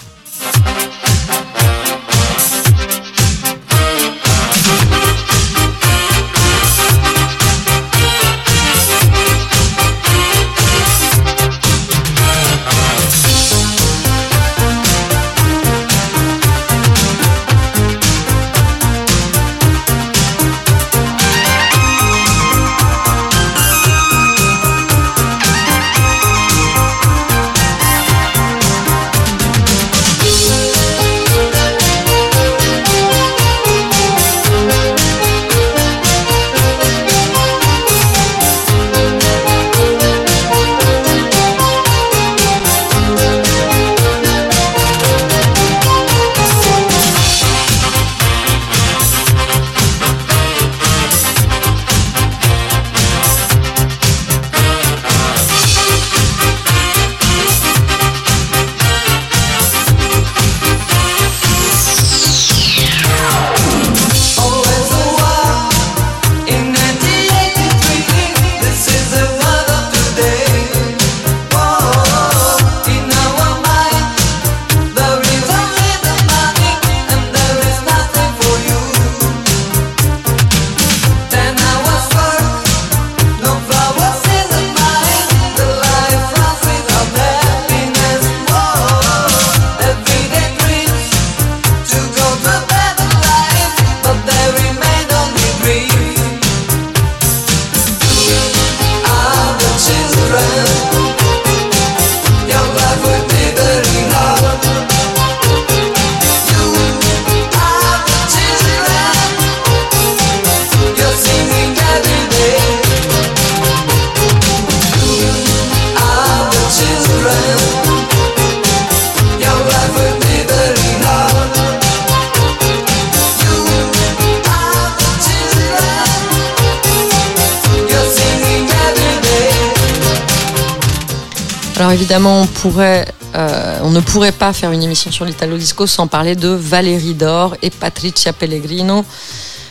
[134.11, 138.33] Pourrait pas faire une émission sur l'Italo Disco sans parler de Valérie Dor et Patricia
[138.33, 139.05] Pellegrino.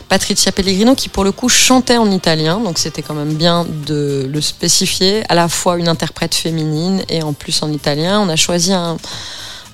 [0.09, 4.29] Patricia Pellegrino qui pour le coup chantait en italien, donc c'était quand même bien de
[4.33, 8.19] le spécifier, à la fois une interprète féminine et en plus en italien.
[8.21, 8.97] On a choisi un,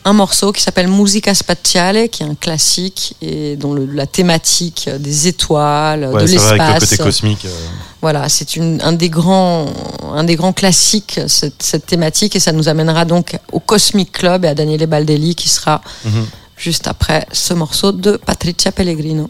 [0.04, 4.90] un morceau qui s'appelle Musica Spaziale, qui est un classique et dont le- la thématique
[4.98, 6.80] des étoiles, Ouais, de le l'espace.
[6.80, 7.44] côté cosmique.
[7.46, 7.50] euh,
[8.02, 9.66] Voilà, c'est un des grands,
[10.14, 14.44] un des grands classiques cette, cette thématique et ça nous amènera donc au Cosmic Club
[14.44, 16.26] et à Daniele Baldelli qui sera Mhm.
[16.56, 19.28] juste après ce morceau de Patricia Pellegrino.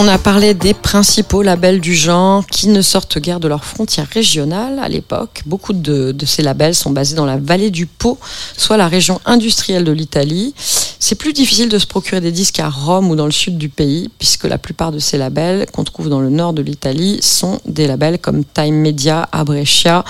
[0.00, 4.08] On a parlé des principaux labels du genre qui ne sortent guère de leurs frontières
[4.08, 5.42] régionales à l'époque.
[5.44, 8.18] Beaucoup de, ces labels sont basés dans la vallée du Pô,
[8.56, 10.54] soit la région industrielle de l'Italie.
[10.98, 13.68] C'est plus difficile de se procurer des disques à Rome ou dans le sud du
[13.68, 17.60] pays, puisque la plupart de ces labels qu'on trouve dans le nord de l'Italie sont
[17.66, 20.02] des labels comme Time Media à Brescia,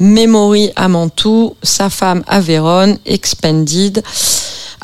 [0.00, 4.02] Memory à Mantoue, Sa femme à Vérone, Expanded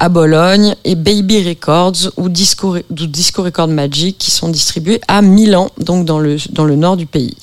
[0.02, 5.22] à Bologne et Baby Records ou Disco, ou Disco Record Magic qui sont distribués à
[5.22, 7.36] Milan, donc dans le, nord du pays.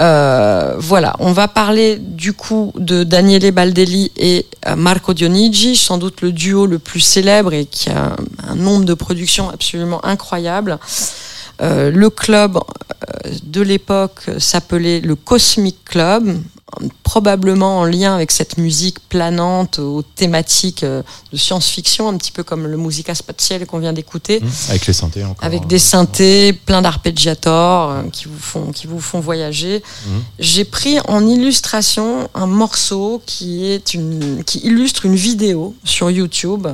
[0.00, 5.98] Euh, voilà, on va parler du coup de Daniele Baldelli et euh, Marco Dionigi, sans
[5.98, 8.16] doute le duo le plus célèbre et qui a
[8.48, 10.78] un nombre de productions absolument incroyable.
[11.62, 16.38] Euh, le club euh, de l'époque s'appelait le Cosmic Club,
[17.02, 21.02] probablement en lien avec cette musique planante aux thématiques euh,
[21.32, 24.92] de science-fiction, un petit peu comme le Musica Spatiale qu'on vient d'écouter Mmh, Avec les
[24.92, 25.44] synthés encore.
[25.44, 29.82] avec des synthés, plein d'arpeggiators euh, qui vous font qui vous font voyager.
[30.06, 30.22] Mhm.
[30.38, 36.66] J'ai pris en illustration un morceau qui est une qui illustre une vidéo sur YouTube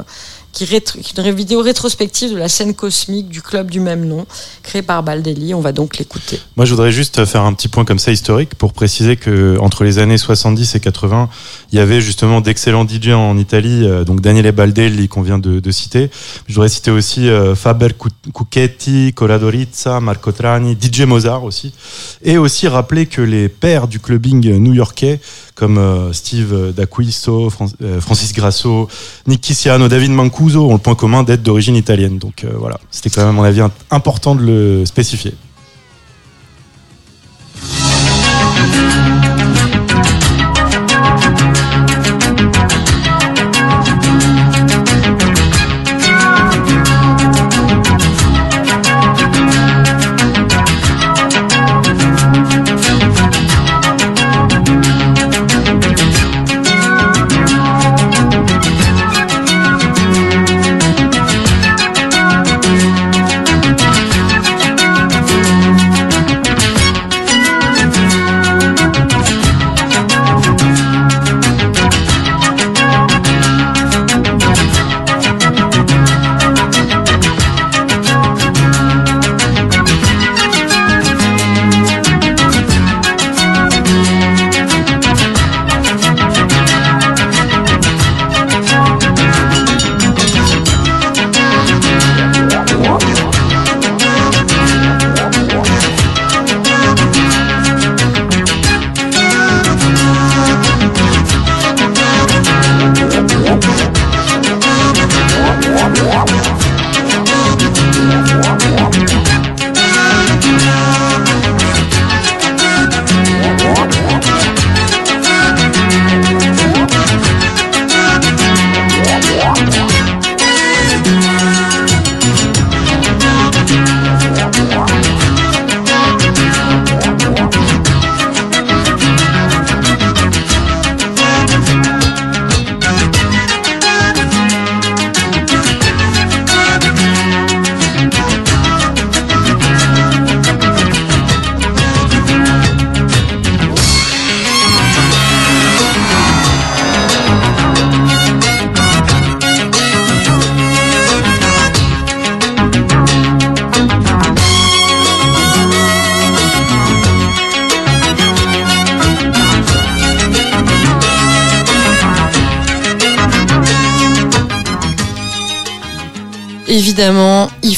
[0.53, 4.27] qui est une vidéo rétrospective de la scène cosmique du club du même nom
[4.63, 5.55] créé par Baldelli.
[5.55, 6.39] On va donc l'écouter.
[6.57, 9.85] Moi, je voudrais juste faire un petit point comme ça historique pour préciser que entre
[9.85, 11.29] les années 70 et 80,
[11.73, 15.71] il y avait justement d'excellents DJ en Italie, euh, donc Daniele Baldelli qu'on vient de,
[15.71, 16.11] citer.
[16.47, 21.73] Je voudrais citer aussi euh, Faber Cu- Cucchetti, Coradorizza, Marco Trani, DJ Mozart aussi,
[22.23, 25.21] et aussi rappeler que les pères du clubbing new-yorkais
[25.55, 27.51] comme euh, Steve D'Acquisto,
[27.83, 28.89] euh, Francis Grasso,
[29.27, 32.19] Nick Kisiano, David Mancuso ont le point commun d'être d'origine italienne.
[32.19, 35.35] Donc euh, voilà, c'était quand même à mon avis important de le spécifier.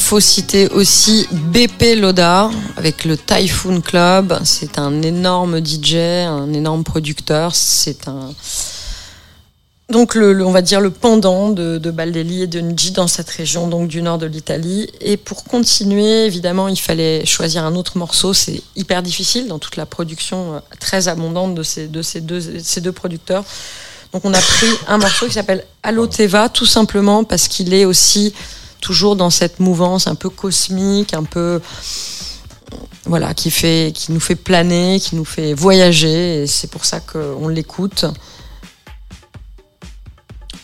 [0.05, 4.39] Faut citer aussi BP Loda avec le Typhoon Club.
[4.45, 5.95] C'est un énorme DJ,
[6.27, 7.55] un énorme producteur.
[7.55, 8.33] C'est un
[9.91, 13.07] donc le, le- on va dire le pendant de, de Baldelli et de Nji dans
[13.07, 14.91] cette région donc du nord de l'Italie.
[15.01, 18.33] Et pour continuer, évidemment, il fallait choisir un autre morceau.
[18.35, 22.43] C'est hyper difficile dans toute la production euh, très abondante de ces, de ces, deux,
[22.63, 23.45] ces deux producteurs.
[24.13, 27.85] Donc on a pris un morceau qui s'appelle Allo Teva, tout simplement parce qu'il est
[27.85, 28.33] aussi
[28.85, 31.61] toujours dans cette mouvance un peu cosmique, un peu
[33.07, 36.43] voilà, qui fait, qui nous fait planer, qui nous fait voyager.
[36.43, 38.05] Et c'est pour ça qu'on l'écoute.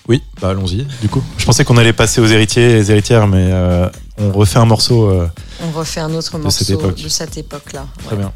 [0.08, 0.84] Oui, bah allons-y.
[1.00, 3.88] Du coup, je pensais qu'on allait passer aux héritiers et les héritières, mais euh,
[4.18, 5.08] on refait un morceau.
[5.08, 5.28] euh,
[5.62, 7.00] On refait un autre De morceau cette époque.
[7.00, 7.86] de cette époque-là.
[8.06, 8.32] très bien.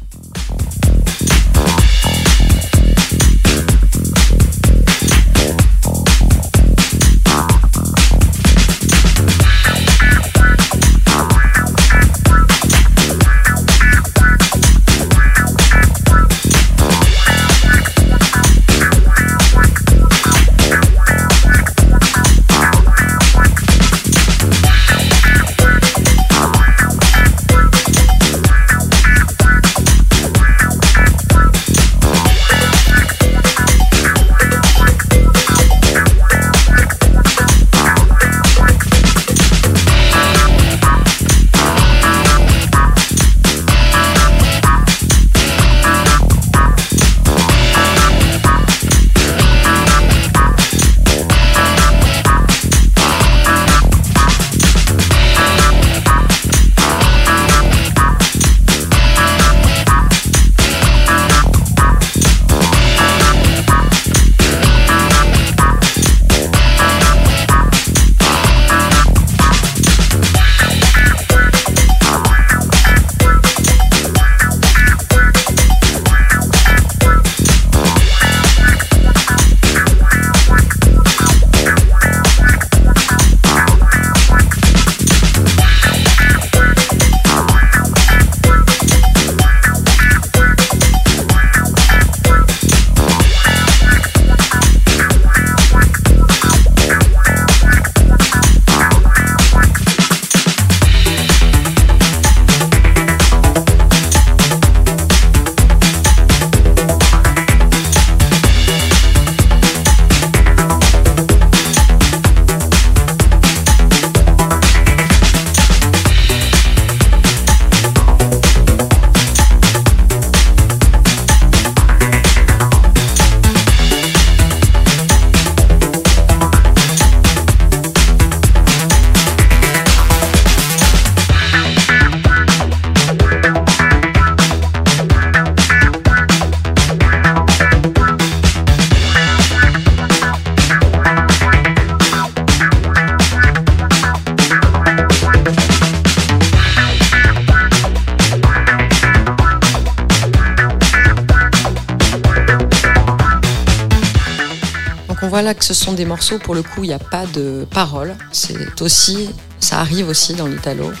[155.95, 158.15] Des morceaux, pour le coup, il n'y a pas de paroles.
[158.31, 160.91] C'est aussi, ça arrive aussi dans l'italo.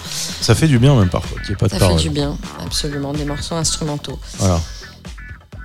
[0.41, 2.01] Ça fait du bien même parfois qu'il n'y ait pas Ça de fait parole.
[2.01, 4.19] du bien, absolument, des morceaux instrumentaux.
[4.39, 4.59] Voilà.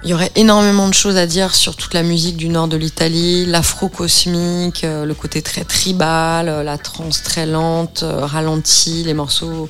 [0.02, 2.76] Il y aurait énormément de choses à dire sur toute la musique du nord de
[2.78, 9.12] l'Italie, l'afro-cosmique, euh, le côté très tribal, euh, la trance très lente, euh, ralentie, les
[9.12, 9.68] morceaux.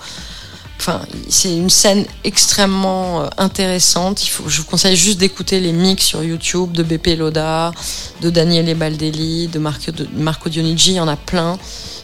[0.79, 4.25] Enfin, c'est une scène extrêmement intéressante.
[4.25, 7.73] Il faut, je vous conseille juste d'écouter les mix sur YouTube de Beppe Loda,
[8.21, 10.93] de Daniele Baldelli, de Marco, de Marco Dionigi.
[10.93, 11.59] Il y en a plein.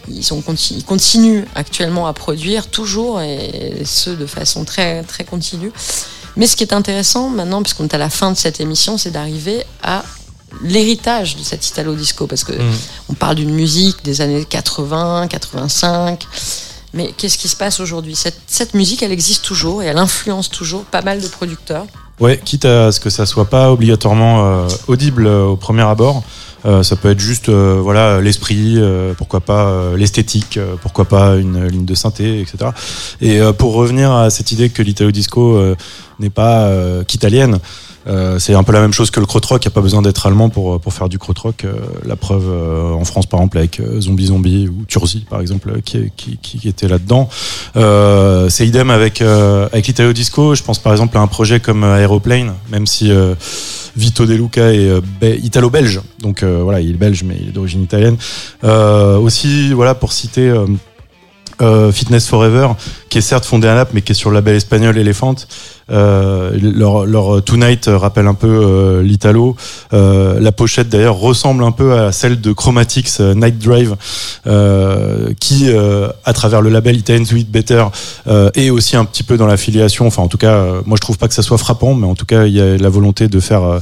[0.08, 5.72] Ils, sont, ils continuent actuellement à produire toujours et ce de façon très très continue.
[6.36, 8.98] Mais ce qui est intéressant maintenant, parce qu'on est à la fin de cette émission,
[8.98, 10.04] c'est d'arriver à
[10.62, 12.52] l'héritage de cet Italo disco, parce que
[13.08, 16.26] on parle d'une musique des années 80, 85.
[16.92, 18.14] Mais qu'est-ce qui se passe aujourd'hui?
[18.14, 21.86] Cette, cette musique, elle existe toujours et elle influence toujours pas mal de producteurs.
[22.18, 26.22] Ouais, quitte à ce que ça soit pas obligatoirement euh, audible euh, au premier abord.
[26.64, 31.66] Euh, ça peut être juste euh, voilà l'esprit, euh, pourquoi pas l'esthétique, pourquoi pas une
[31.66, 32.70] ligne de synthé, etc.
[33.20, 35.60] Et pour revenir à cette idée que l'italo disco
[36.18, 36.70] n'est pas
[37.06, 37.58] qu'italienne,
[38.06, 39.64] euh, c'est un peu la même chose que le krautrock.
[39.64, 41.64] Il n'y a pas besoin d'être allemand pour pour faire du krautrock.
[41.64, 41.74] Euh,
[42.04, 45.70] la preuve euh, en France par exemple avec euh, Zombie Zombie ou Turzi par exemple
[45.70, 47.28] euh, qui qui, qui, était là-dedans.
[47.76, 50.54] Euh, c'est idem avec euh, avec l'italo disco.
[50.54, 53.34] Je pense par exemple à un projet comme euh, Aeroplane, même si euh,
[53.96, 57.48] Vito De Luca est euh, be- italo-belge, donc euh, voilà, il est belge mais il
[57.48, 58.16] est d'origine italienne.
[58.64, 60.48] Euh, aussi, voilà, pour citer
[61.60, 62.68] euh, euh, Fitness Forever,
[63.08, 65.34] qui est certes fondé à Naples, mais qui est sur le label espagnol Elephant.
[65.88, 69.56] Euh, leur, leur Tonight rappelle un peu euh, l'Italo.
[69.92, 73.94] Euh, la pochette d'ailleurs ressemble un peu à celle de Chromatics euh, Night Drive,
[74.46, 77.84] euh, qui, euh, à travers le label Italian Sweet Better,
[78.26, 80.06] euh, est aussi un petit peu dans l'affiliation.
[80.06, 82.14] Enfin, en tout cas, euh, moi je trouve pas que ça soit frappant, mais en
[82.14, 83.80] tout cas, il y a la volonté de faire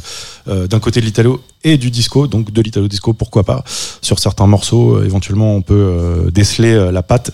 [0.48, 3.64] euh, d'un côté de l'Italo et du disco, donc de l'Italo disco, pourquoi pas.
[4.02, 7.32] Sur certains morceaux, euh, éventuellement, on peut euh, déceler euh, la patte.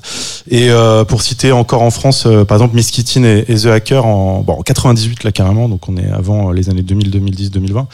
[0.48, 0.70] Et
[1.08, 4.62] pour citer encore en France, par exemple, Miss Kittin et, The Hacker en, bon, en
[4.62, 7.88] 98 là carrément, donc on est avant les années 2000, 2010, 2020,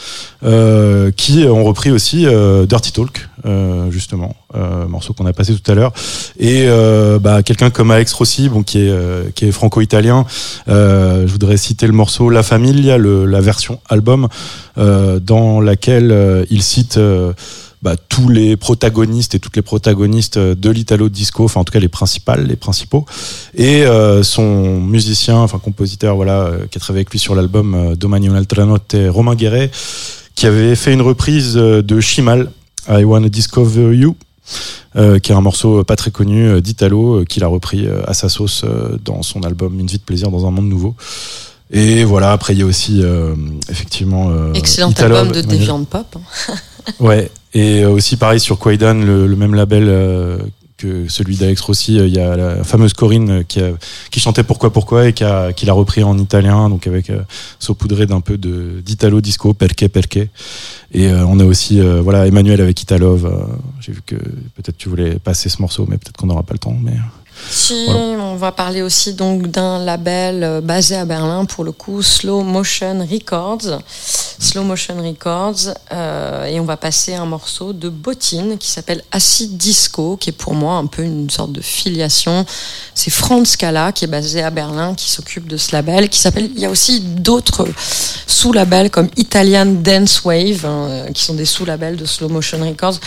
[0.45, 2.27] euh, qui ont repris aussi
[2.69, 3.29] Dirty Talk,
[3.91, 5.93] justement, euh, morceau qu'on a passé tout à l'heure.
[6.39, 10.25] Et euh, bah, quelqu'un comme Alex Rossi, bon, qui est, euh, qui est franco-italien,
[10.69, 14.29] euh, je voudrais citer le morceau La Familia, le, la version album,
[14.79, 16.99] euh, dans laquelle euh, il cite
[17.83, 21.79] bah, tous les protagonistes et toutes les protagonistes de l'Italo disco, enfin en tout cas
[21.79, 23.05] les principales, les principaux,
[23.55, 27.95] et euh, son musicien, enfin compositeur, voilà, qui a travaillé avec lui sur l'album euh,
[27.95, 29.71] Domani un'altra notte, Romain Guéret,
[30.35, 32.51] qui avait fait une reprise de Chimal,
[32.89, 34.17] I Wanna Discover You.
[34.97, 38.03] Euh, qui est un morceau pas très connu euh, d'Italo, euh, qu'il a repris euh,
[38.07, 40.95] à sa sauce euh, dans son album Une vie de plaisir dans un monde nouveau.
[41.73, 43.35] Et voilà, après il y a aussi euh,
[43.69, 46.17] effectivement euh, Excellent Italo- album de Deviant Pop.
[46.17, 46.55] hein.
[47.01, 50.39] Ouais, et euh, aussi pareil sur Quaidan, le, le même label euh,
[50.77, 53.61] que celui d'Alex Rossi, euh, il y a la fameuse Corinne euh, qui,
[54.11, 57.21] qui chantait Pourquoi Pourquoi et qui, a- l'a repris en italien, donc avec euh,
[57.59, 60.29] saupoudré d'un peu de d'italo disco, perché perché.
[60.93, 63.27] Et on a aussi voilà Emmanuel avec Italove.
[63.27, 66.53] euh, J'ai vu que peut-être tu voulais passer ce morceau, mais peut-être qu'on n'aura pas
[66.55, 66.77] le temps.
[66.83, 66.93] Mais
[67.51, 67.99] Si, Voilà.
[68.25, 72.43] on va parler aussi donc d'un label euh, basé à Berlin pour le coup, Slow
[72.43, 73.81] Motion Records.
[74.39, 79.57] Slow Motion Records, euh, et on va passer un morceau de Bottine qui s'appelle Acid
[79.57, 82.45] Disco, qui est pour moi un peu une sorte de filiation.
[82.95, 86.51] C'est Franz Scala qui est basé à Berlin, qui s'occupe de ce label, qui s'appelle.
[86.55, 87.67] Il y a aussi d'autres
[88.27, 92.99] sous-labels comme Italian Dance Wave, hein, qui sont des sous-labels de Slow Motion Records.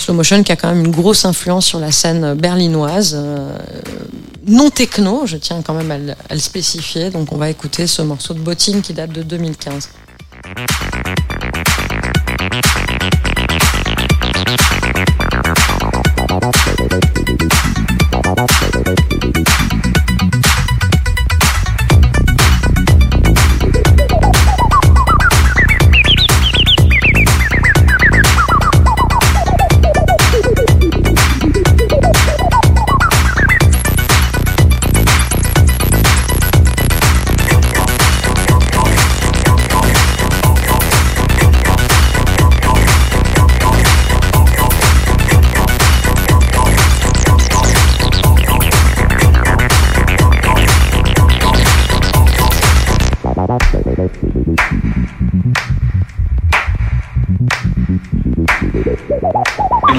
[0.00, 3.58] Slow Motion qui a quand même une grosse influence sur la scène berlinoise, euh,
[4.46, 7.10] non techno, je tiens quand même à le, à le spécifier.
[7.10, 9.90] Donc on va écouter ce morceau de Bottine qui date de 2015.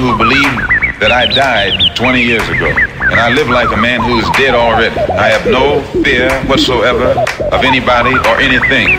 [0.02, 0.58] Who believed
[1.00, 2.66] that I died 20 years ago.
[2.66, 4.98] And I live like a man who is dead already.
[5.14, 7.14] I have no fear whatsoever
[7.54, 8.98] of anybody or anything.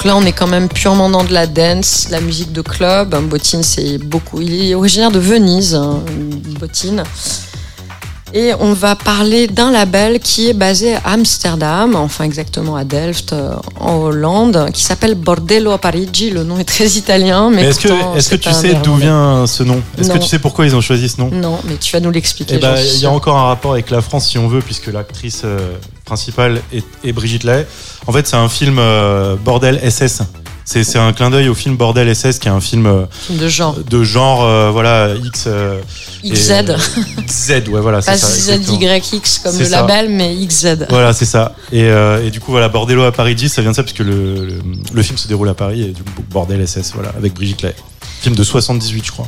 [0.00, 3.14] Donc là, on est quand même purement dans de la dance, la musique de club.
[3.28, 4.40] Bottine, c'est beaucoup.
[4.40, 6.00] Il est originaire de Venise, hein,
[6.58, 7.02] Bottine.
[8.32, 13.34] Et on va parler d'un label qui est basé à Amsterdam, enfin exactement à Delft,
[13.34, 16.30] euh, en Hollande, qui s'appelle Bordello a Parigi.
[16.30, 19.46] Le nom est très italien, mais, Mais est-ce que, est-ce que tu sais d'où vient
[19.46, 19.82] ce nom?
[19.98, 21.28] Est-ce que tu sais pourquoi ils ont choisi ce nom?
[21.30, 22.54] Non, mais tu vas nous l'expliquer.
[22.54, 24.86] Eh ben, il y a encore un rapport avec la France si on veut, puisque
[24.86, 25.58] l'actrice euh,
[26.14, 27.64] principale est, est Brigitte Lay.
[28.08, 30.22] En fait, c'est un film euh, Bordel SS.
[30.64, 33.76] C'est un clin d'œil au film Bordel SS, qui est un film euh, de genre.
[33.78, 35.44] de genre, euh, voilà, X.
[35.46, 35.80] euh,
[36.24, 36.52] XZ.
[37.26, 38.16] XZ, ouais, voilà, Pas.
[38.16, 39.80] ZYX comme le ça.
[39.82, 40.86] label, mais XZ.
[40.88, 41.54] Voilà, c'est ça.
[41.72, 44.00] Et, euh, et du coup, voilà, Bordello à Paris 10, ça vient de ça, puisque
[44.00, 44.58] le, le,
[44.92, 47.74] le film se déroule à Paris, et du coup, Bordel SS, voilà, avec Brigitte Lay.
[48.20, 49.26] Film de 78, je crois.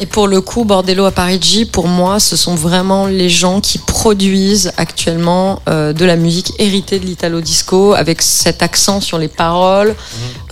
[0.00, 3.78] Et pour le coup, Bordello à Parigi, pour moi, ce sont vraiment les gens qui
[3.78, 9.28] produisent actuellement euh, de la musique héritée de l'italo disco, avec cet accent sur les
[9.28, 9.94] paroles,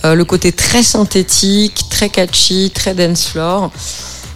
[0.05, 3.69] euh, le côté très synthétique, très catchy, très dance floor.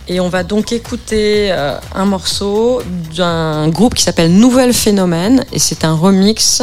[0.09, 2.81] Et on va donc écouter euh, un morceau
[3.15, 6.61] d'un groupe qui s'appelle Nouvelle Phénomène, et c'est un remix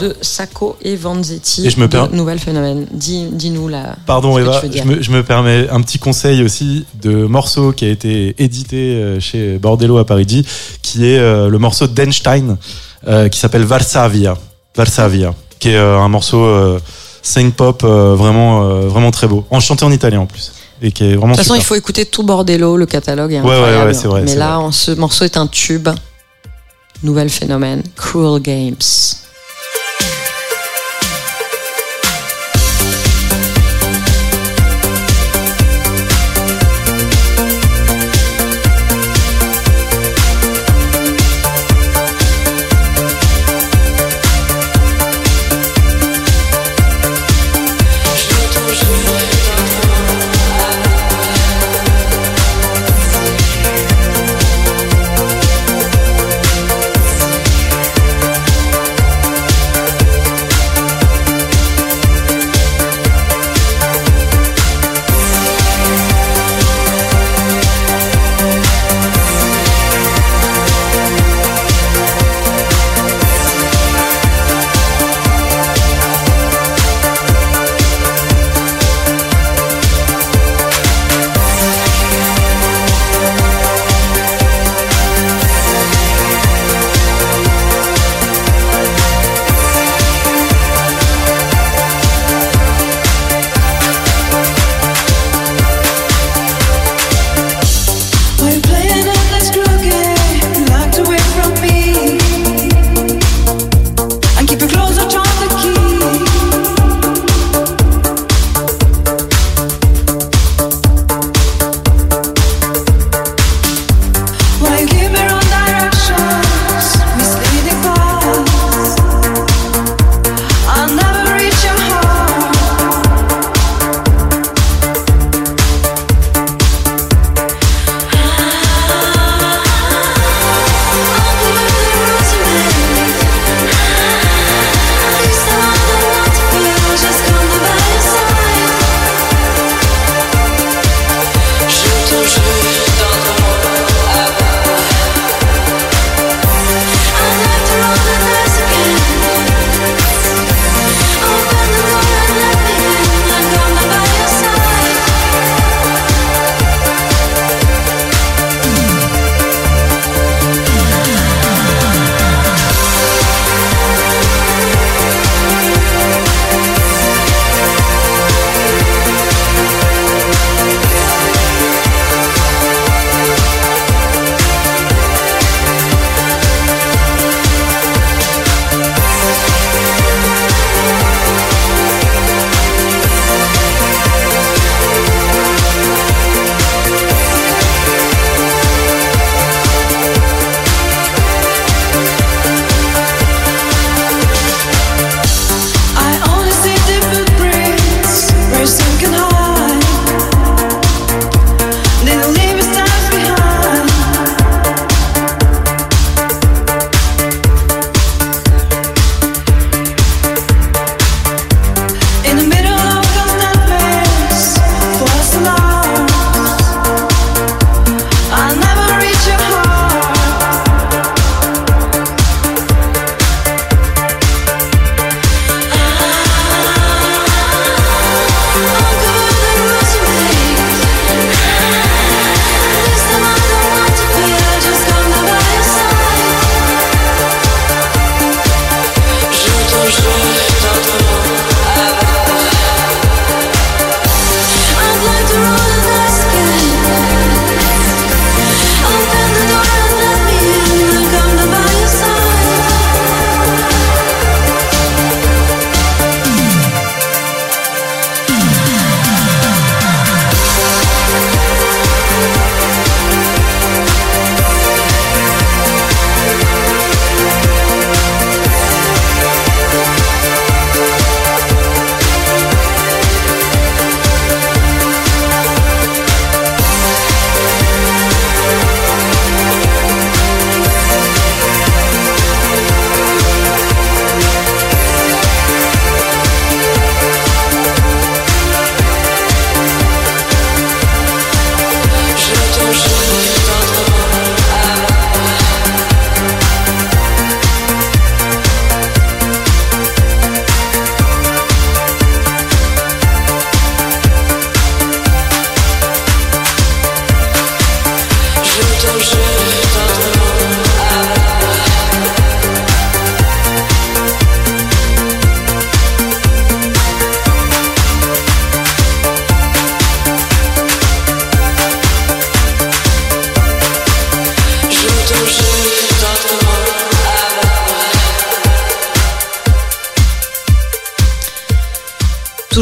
[0.00, 2.86] de Sacco et Vanzetti Et je me de per- Nouvelle Phénomène.
[2.92, 3.96] Dis- Dis-nous là.
[4.06, 7.26] Pardon que Eva, tu veux je me, je me permets un petit conseil aussi de
[7.26, 10.46] morceau qui a été édité euh, chez Bordello à Parigi,
[10.82, 12.56] qui est euh, le morceau d'Einstein
[13.06, 14.36] euh, qui s'appelle Varsavia.
[14.74, 16.46] Varsavia, qui est un morceau
[17.22, 21.14] synth pop vraiment, vraiment très beau, en chanté en italien en plus, et qui est
[21.14, 21.62] vraiment De toute façon, super.
[21.62, 23.86] il faut écouter tout Bordello, le catalogue est Ouais, ouais, incroyable.
[23.88, 24.72] ouais, c'est vrai, Mais là, vrai.
[24.72, 25.88] ce morceau est un tube.
[27.02, 28.76] Nouvel phénomène, Cruel Games.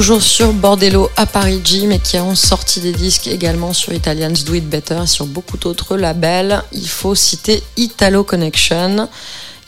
[0.01, 4.55] Toujours sur Bordello à Parigi, mais qui ont sorti des disques également sur Italians Do
[4.55, 6.63] It Better et sur beaucoup d'autres labels.
[6.73, 9.11] Il faut citer Italo Connection.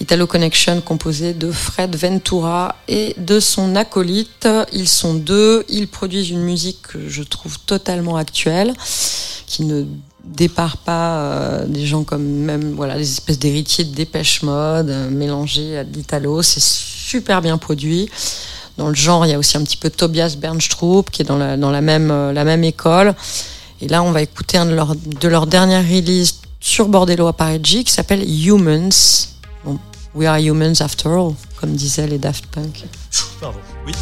[0.01, 4.49] Italo Connection composé de Fred Ventura et de son acolyte.
[4.73, 8.73] Ils sont deux, ils produisent une musique que je trouve totalement actuelle,
[9.47, 9.85] qui ne
[10.25, 15.11] départ pas euh, des gens comme même voilà des espèces d'héritiers de Dépêche Mode euh,
[15.11, 16.41] mélangés à de l'Italo.
[16.41, 18.09] C'est super bien produit.
[18.79, 21.41] Dans le genre, il y a aussi un petit peu Tobias Bernstrup qui est dans
[21.41, 23.15] euh, la même école.
[23.81, 24.95] Et là, on va écouter un de leurs
[25.25, 29.29] leur dernières releases sur Bordello à Parigi qui s'appelle Humans.
[30.15, 32.85] We are humans after all, comme disaient les Daft Punk.
[33.41, 33.59] Pardon.
[33.87, 33.93] Oui.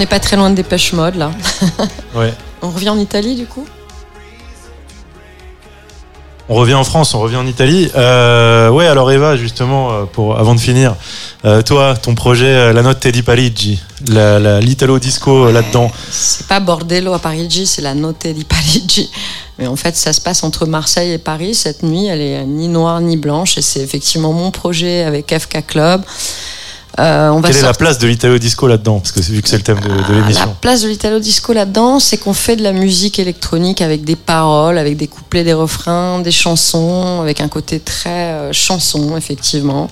[0.00, 1.30] N'est pas très loin de Dépêche Mode là.
[2.14, 2.34] Ouais.
[2.62, 3.64] On revient en Italie du coup?
[6.52, 7.88] On revient en France, on revient en Italie.
[7.94, 10.96] Euh, ouais, alors Eva, justement, euh, pour avant de finir,
[11.44, 15.92] euh, toi, ton projet, euh, la note Teddy Parigi, l'italo disco là-dedans.
[16.10, 19.10] C'est pas Bordello à Parigi, c'est la Notte di Parigi.
[19.60, 22.06] Mais en fait, ça se passe entre Marseille et Paris cette nuit.
[22.06, 26.02] Elle est ni noire ni blanche et c'est effectivement mon projet avec FK Club.
[27.00, 29.40] Euh, on va Quelle est la place de l'italo disco là-dedans Parce que c'est- vu
[29.40, 30.54] que c'est le thème de, de La l'émission.
[30.60, 34.76] place de l'Italo Disco là-dedans, c'est qu'on fait de la musique électronique avec des paroles,
[34.76, 39.88] avec des couplets, des refrains, des chansons, avec un côté très euh, chanson, effectivement.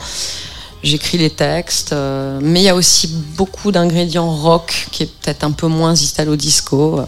[0.82, 5.44] J'écris les textes, euh, mais il y a aussi beaucoup d'ingrédients rock, qui est peut-être
[5.44, 7.00] un peu moins Italo Disco.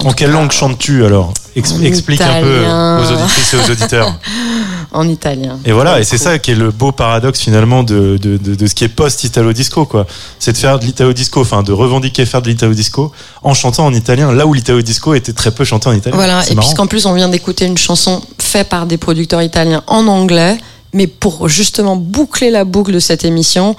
[0.00, 1.32] En, quelle langue chantes-tu alors?
[1.54, 4.14] Explique un peu aux auditrices et aux auditeurs.
[4.94, 5.58] En italien.
[5.64, 8.66] Et voilà, et c'est ça qui est le beau paradoxe finalement de, de, de, de
[8.66, 10.06] ce qui est post-italo disco, quoi.
[10.38, 13.10] C'est de faire de l'italo disco, enfin de revendiquer faire de l'italo disco
[13.42, 16.16] en chantant en italien, là où l'italo disco était très peu chanté en italien.
[16.16, 20.06] Voilà, et puisqu'en plus on vient d'écouter une chanson faite par des producteurs italiens en
[20.08, 20.58] anglais,
[20.92, 23.76] mais pour justement boucler la boucle de cette émission,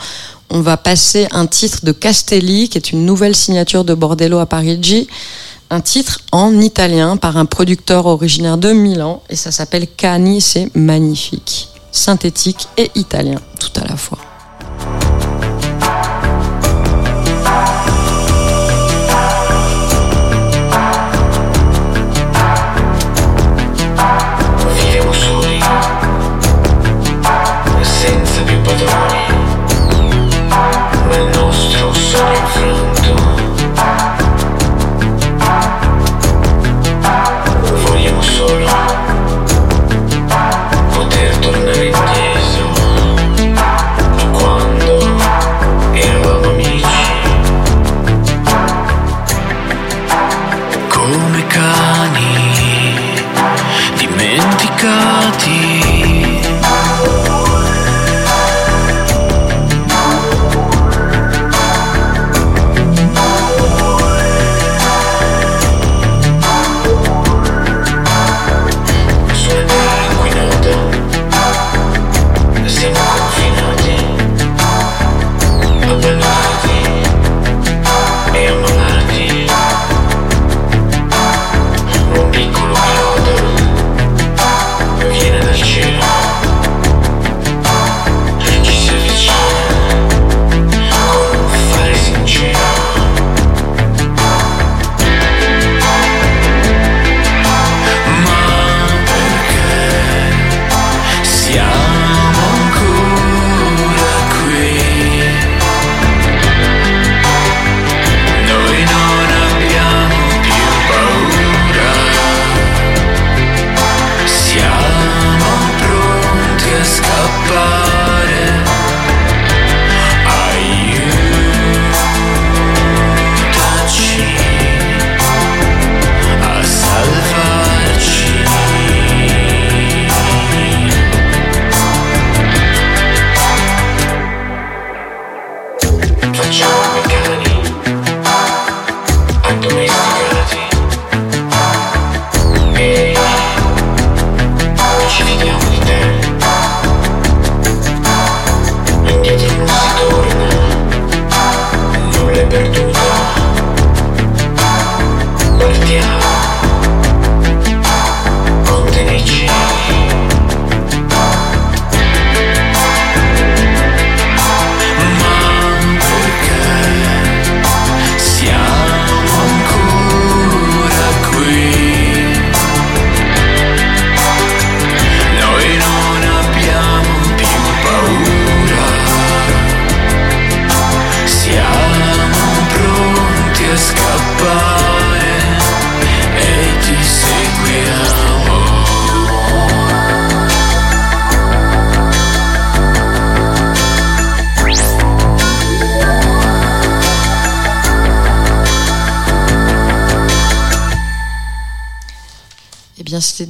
[0.49, 4.45] on va passer un titre de Castelli, qui est une nouvelle signature de Bordello à
[4.45, 5.07] Parigi,
[5.73, 10.69] un titre en italien par un producteur originaire de Milan, et ça s'appelle Cani, c'est
[10.75, 14.19] magnifique, synthétique et italien tout à la fois.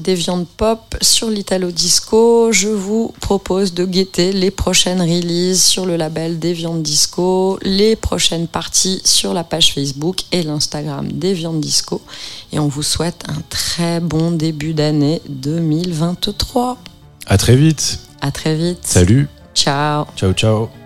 [0.03, 2.51] Deviant Pop sur l'Italo Disco.
[2.51, 8.47] Je vous propose de guetter les prochaines releases sur le label Deviant Disco, les prochaines
[8.47, 12.01] parties sur la page Facebook et l'Instagram Deviant Disco.
[12.51, 16.77] Et on vous souhaite un très bon début d'année 2023.
[17.25, 17.99] À très vite.
[18.21, 18.79] À très vite.
[18.83, 19.27] Salut.
[19.55, 20.05] Ciao.
[20.15, 20.82] Ciao, ciao.